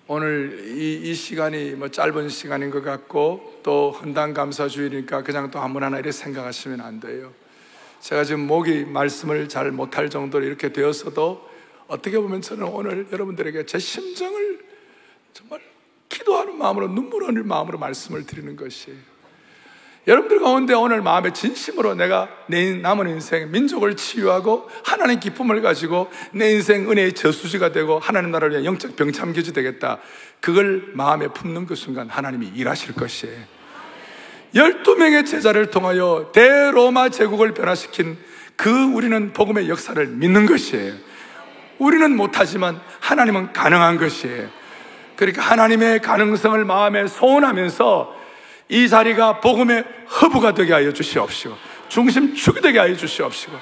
오늘 0.10 0.64
이, 0.78 1.10
이, 1.10 1.14
시간이 1.14 1.72
뭐 1.72 1.90
짧은 1.90 2.30
시간인 2.30 2.70
것 2.72 2.82
같고 2.82 3.60
또 3.62 3.92
헌당 3.92 4.34
감사 4.34 4.68
주일이니까 4.70 5.24
그냥 5.24 5.52
또 5.52 5.60
아무나 5.60 5.88
이렇게 5.90 6.12
생각하시면 6.12 6.80
안 6.80 7.00
돼요. 7.02 7.34
제가 8.00 8.24
지금 8.24 8.48
목이 8.48 8.86
말씀을 8.86 9.50
잘 9.50 9.72
못할 9.72 10.10
정도로 10.10 10.46
이렇게 10.46 10.72
되었어도 10.72 11.48
어떻게 11.88 12.18
보면 12.20 12.42
저는 12.42 12.66
오늘 12.66 13.08
여러분들에게 13.12 13.66
제 13.66 13.80
심정을 13.80 14.60
정말 15.34 15.62
기도하는 16.10 16.58
마음으로 16.58 16.88
눈물 16.88 17.24
흘릴 17.24 17.44
마음으로 17.44 17.78
말씀을 17.78 18.26
드리는 18.26 18.56
것이에요. 18.56 18.98
여러분들 20.08 20.40
가운데 20.40 20.74
오늘 20.74 21.02
마음의 21.02 21.34
진심으로 21.34 21.96
내가 21.96 22.30
내 22.48 22.74
남은 22.74 23.10
인생 23.10 23.52
민족을 23.52 23.98
치유하고 23.98 24.70
하나님 24.86 25.20
기쁨을 25.20 25.62
가지고 25.62 26.10
내 26.32 26.54
인생 26.54 26.90
은혜의 26.90 27.14
저수지가 27.14 27.74
되고 27.74 28.00
하나님 28.00 28.32
나라를 28.32 28.52
위한 28.54 28.66
영적 28.66 28.96
병참기지 28.96 29.52
되겠다. 29.52 30.00
그걸 30.40 30.92
마음에 30.94 31.28
품는 31.28 31.66
그 31.66 31.76
순간 31.76 32.08
하나님이 32.08 32.48
일하실 32.56 32.96
것이에요. 32.96 33.57
12명의 34.56 35.26
제자를 35.26 35.70
통하여 35.70 36.32
대로마 36.34 37.10
제국을 37.10 37.54
변화시킨 37.54 38.18
그 38.56 38.70
우리는 38.70 39.34
복음의 39.34 39.70
역사를 39.70 40.06
믿는 40.08 40.46
것이에요. 40.46 40.94
우리는 41.78 42.16
못하지만 42.16 42.80
하나님은 43.00 43.54
가능한 43.54 43.98
것이에요. 43.98 44.50
그러니까 45.16 45.42
하나님의 45.42 46.00
가능성을 46.02 46.64
마음에 46.66 47.08
소원하면서 47.08 48.16
이 48.70 48.90
자리가 48.90 49.40
복음의 49.40 49.84
허브가 50.22 50.54
되게 50.54 50.74
하여 50.74 50.92
주시옵시고 50.92 51.56
중심축이 51.90 52.62
되게 52.62 52.80
하여 52.80 52.96
주시옵시고 52.96 53.58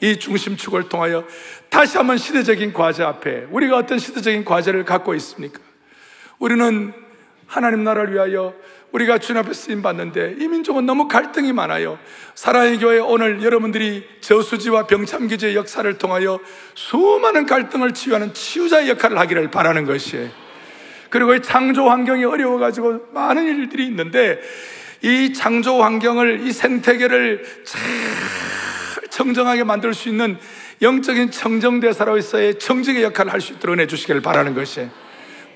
이 0.00 0.18
중심축을 0.18 0.88
통하여 0.88 1.24
다시 1.68 1.96
한번 1.96 2.18
시대적인 2.18 2.72
과제 2.72 3.02
앞에 3.02 3.46
우리가 3.50 3.76
어떤 3.76 3.98
시대적인 3.98 4.44
과제를 4.44 4.84
갖고 4.84 5.14
있습니까? 5.16 5.60
우리는 6.38 6.92
하나님 7.46 7.82
나라를 7.82 8.14
위하여 8.14 8.54
우리가 8.92 9.18
주님 9.18 9.40
앞에 9.42 9.52
쓰임 9.52 9.82
받는데 9.82 10.36
이 10.38 10.48
민족은 10.48 10.86
너무 10.86 11.08
갈등이 11.08 11.52
많아요. 11.52 11.98
사랑의 12.34 12.78
교회 12.78 12.98
오늘 12.98 13.42
여러분들이 13.42 14.06
저수지와 14.20 14.86
병참기지의 14.86 15.54
역사를 15.56 15.98
통하여 15.98 16.40
수많은 16.74 17.46
갈등을 17.46 17.92
치유하는 17.92 18.32
치유자의 18.32 18.88
역할을 18.90 19.18
하기를 19.18 19.50
바라는 19.50 19.84
것이에요. 19.84 20.30
그리고 21.10 21.34
이 21.34 21.42
창조 21.42 21.88
환경이 21.88 22.24
어려워가지고 22.24 23.08
많은 23.12 23.44
일들이 23.44 23.86
있는데 23.86 24.40
이 25.02 25.32
창조 25.32 25.82
환경을, 25.82 26.46
이 26.46 26.52
생태계를 26.52 27.44
잘 27.64 27.80
청정하게 29.10 29.64
만들 29.64 29.94
수 29.94 30.08
있는 30.08 30.38
영적인 30.80 31.30
청정대사로서의 31.30 32.58
청정의 32.58 33.02
역할을 33.04 33.32
할 33.32 33.40
수 33.40 33.52
있도록 33.52 33.74
은혜 33.74 33.86
주시기를 33.86 34.20
바라는 34.22 34.54
것이에요. 34.54 35.07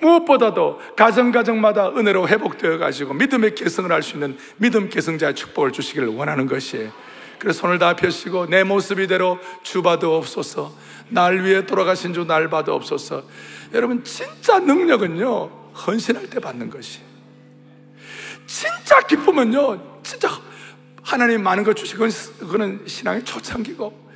무엇보다도 0.02 0.80
가정가정마다 0.96 1.90
은혜로 1.90 2.28
회복되어 2.28 2.78
가지고 2.78 3.14
믿음의 3.14 3.54
개성을 3.54 3.90
할 3.90 4.02
수 4.02 4.14
있는 4.14 4.36
믿음 4.56 4.88
개성자의 4.88 5.34
축복을 5.34 5.72
주시기를 5.72 6.08
원하는 6.08 6.46
것이에요. 6.46 6.90
그래서 7.38 7.60
손을 7.60 7.78
다 7.78 7.94
펴시고 7.96 8.46
내 8.46 8.64
모습 8.64 8.98
이대로 8.98 9.38
주봐도 9.62 10.16
없소서. 10.16 10.72
날 11.08 11.44
위해 11.44 11.66
돌아가신 11.66 12.12
주 12.12 12.24
날 12.24 12.50
봐도 12.50 12.74
없소서. 12.74 13.22
여러분 13.72 14.02
진짜 14.04 14.58
능력은요 14.58 15.72
헌신할 15.86 16.28
때 16.30 16.40
받는 16.40 16.68
것이. 16.68 17.00
진짜 18.46 19.00
기쁨은요 19.06 20.02
진짜 20.02 20.28
하나님 21.02 21.42
많은 21.42 21.62
걸 21.64 21.74
주시고 21.74 22.06
그거는 22.40 22.82
신앙의 22.86 23.24
초창기고 23.24 24.10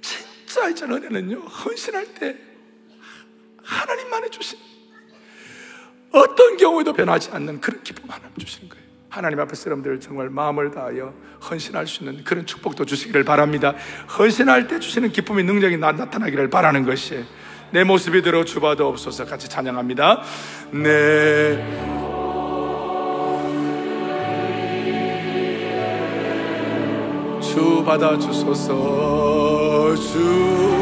진짜 0.00 0.68
있잖아요 0.70 0.96
은혜는요 0.98 1.40
헌신할 1.40 2.14
때 2.14 2.36
하나님만이 3.62 4.30
주신 4.30 4.58
어떤 6.14 6.56
경우에도 6.56 6.92
변하지 6.92 7.30
않는 7.32 7.60
그런 7.60 7.82
기쁨 7.82 8.08
하나님 8.08 8.36
주시는 8.38 8.68
거예요. 8.68 8.84
하나님 9.08 9.38
앞에 9.40 9.54
사람들 9.54 10.00
정말 10.00 10.28
마음을 10.30 10.70
다하여 10.70 11.12
헌신할 11.48 11.86
수 11.86 12.02
있는 12.02 12.24
그런 12.24 12.46
축복도 12.46 12.84
주시기를 12.84 13.24
바랍니다. 13.24 13.74
헌신할 14.18 14.66
때 14.66 14.80
주시는 14.80 15.12
기쁨의 15.12 15.44
능력이 15.44 15.76
나, 15.76 15.94
타나기를 15.94 16.50
바라는 16.50 16.84
것이 16.84 17.24
내 17.70 17.84
모습이 17.84 18.22
들어 18.22 18.44
주봐도 18.44 18.88
없어서 18.88 19.24
같이 19.24 19.48
찬양합니다. 19.48 20.22
네. 20.72 22.14
주 27.40 27.84
받아주소서 27.84 28.74
주 29.94 30.74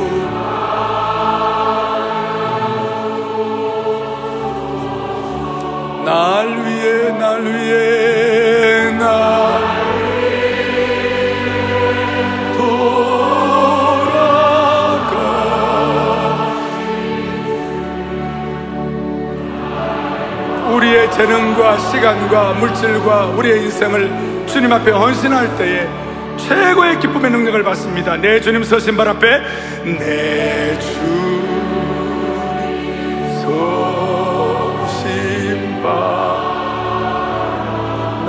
날 7.18 7.42
위해 7.44 8.12
우리의 20.82 21.12
재능과 21.12 21.78
시간과 21.78 22.52
물질과 22.54 23.26
우리의 23.36 23.64
인생을 23.64 24.46
주님 24.46 24.72
앞에 24.72 24.90
헌신할 24.90 25.56
때에 25.56 25.88
최고의 26.36 26.98
기쁨의 26.98 27.30
능력을 27.30 27.62
받습니다. 27.62 28.16
내 28.16 28.40
주님 28.40 28.64
서신 28.64 28.96
발 28.96 29.08
앞에 29.08 29.42
내주 29.84 31.21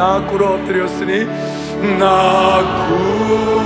나 0.04 0.20
꿇어 0.28 0.56
엎드렸으니 0.56 1.24
나 1.98 2.60
꿇어 2.90 3.64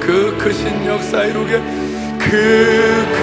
그 0.00 0.36
크신 0.38 0.84
역사 0.84 1.22
이루게 1.22 1.60
그 2.18 2.26
그. 3.12 3.22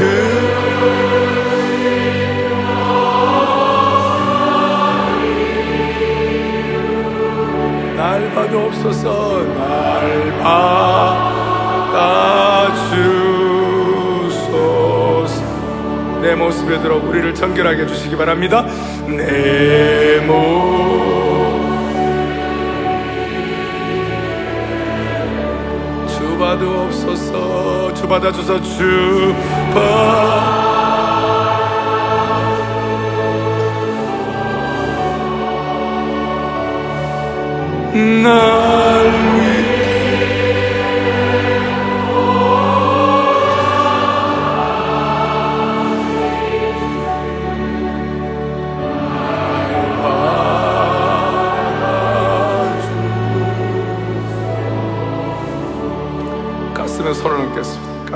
날 7.98 8.34
받아옵소서 8.34 9.44
날 9.44 10.40
받아주 11.92 13.29
내 16.30 16.36
모습에 16.36 16.80
들어 16.80 16.98
우리를 16.98 17.34
정결하게 17.34 17.82
해주시기 17.82 18.16
바랍니다. 18.16 18.64
내 19.08 20.20
모습 20.28 20.70
주 26.08 26.38
받아옵소서 26.38 27.96
주 27.96 28.08
받아주소 28.08 28.62
주받 28.62 29.80
날 38.24 38.89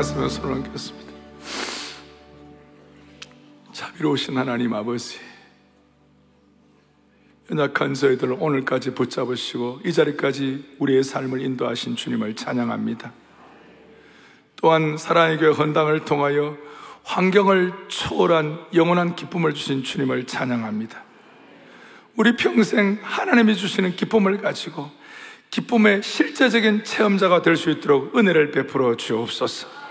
가슴에 0.03 0.27
손을 0.27 0.55
얹겠습니다. 0.55 1.13
자비로우신 3.71 4.37
하나님 4.37 4.73
아버지, 4.73 5.17
연약한 7.49 7.93
저희들을 7.93 8.35
오늘까지 8.37 8.95
붙잡으시고 8.95 9.79
이 9.85 9.93
자리까지 9.93 10.75
우리의 10.79 11.05
삶을 11.05 11.39
인도하신 11.39 11.95
주님을 11.95 12.35
찬양합니다. 12.35 13.13
또한 14.57 14.97
사랑의 14.97 15.37
교회 15.37 15.51
헌당을 15.51 16.03
통하여 16.03 16.57
환경을 17.05 17.71
초월한 17.87 18.59
영원한 18.73 19.15
기쁨을 19.15 19.53
주신 19.53 19.83
주님을 19.83 20.27
찬양합니다. 20.27 21.01
우리 22.17 22.35
평생 22.35 22.99
하나님이 23.01 23.55
주시는 23.55 23.95
기쁨을 23.95 24.41
가지고 24.41 24.91
기쁨의 25.49 26.03
실제적인 26.03 26.83
체험자가 26.83 27.41
될 27.41 27.55
수 27.55 27.69
있도록 27.69 28.17
은혜를 28.17 28.51
베풀어 28.51 28.97
주옵소서. 28.97 29.82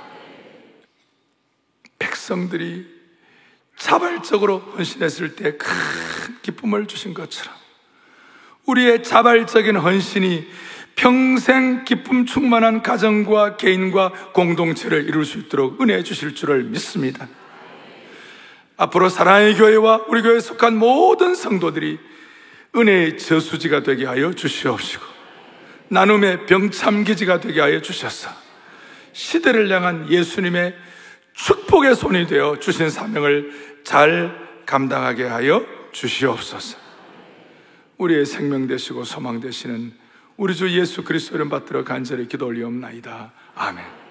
백성들이 2.02 2.84
자발적으로 3.76 4.58
헌신했을 4.58 5.36
때 5.36 5.56
큰 5.56 5.70
기쁨을 6.42 6.86
주신 6.86 7.14
것처럼 7.14 7.54
우리의 8.66 9.04
자발적인 9.04 9.76
헌신이 9.76 10.46
평생 10.96 11.84
기쁨 11.84 12.26
충만한 12.26 12.82
가정과 12.82 13.56
개인과 13.56 14.32
공동체를 14.32 15.08
이룰 15.08 15.24
수 15.24 15.38
있도록 15.38 15.80
은혜 15.80 16.02
주실 16.02 16.34
줄을 16.34 16.64
믿습니다. 16.64 17.28
앞으로 18.76 19.08
사랑의 19.08 19.54
교회와 19.54 20.06
우리 20.08 20.22
교회에 20.22 20.40
속한 20.40 20.76
모든 20.76 21.34
성도들이 21.34 21.98
은혜의 22.74 23.18
저수지가 23.18 23.84
되게 23.84 24.06
하여 24.06 24.32
주시옵시고 24.32 25.04
나눔의 25.88 26.46
병참기지가 26.46 27.40
되게 27.40 27.60
하여 27.60 27.80
주셔서 27.80 28.30
시대를 29.12 29.70
향한 29.70 30.10
예수님의 30.10 30.74
축복의 31.34 31.94
손이 31.94 32.26
되어 32.26 32.58
주신 32.58 32.90
사명을 32.90 33.82
잘 33.84 34.62
감당하게 34.66 35.24
하여 35.24 35.64
주시옵소서. 35.92 36.78
우리의 37.98 38.26
생명 38.26 38.66
되시고 38.66 39.04
소망 39.04 39.40
되시는 39.40 39.92
우리 40.36 40.54
주 40.54 40.70
예수 40.70 41.04
그리스도 41.04 41.36
이름 41.36 41.48
받들어 41.48 41.84
간절히 41.84 42.26
기도 42.26 42.46
올리옵나이다. 42.46 43.32
아멘. 43.54 44.01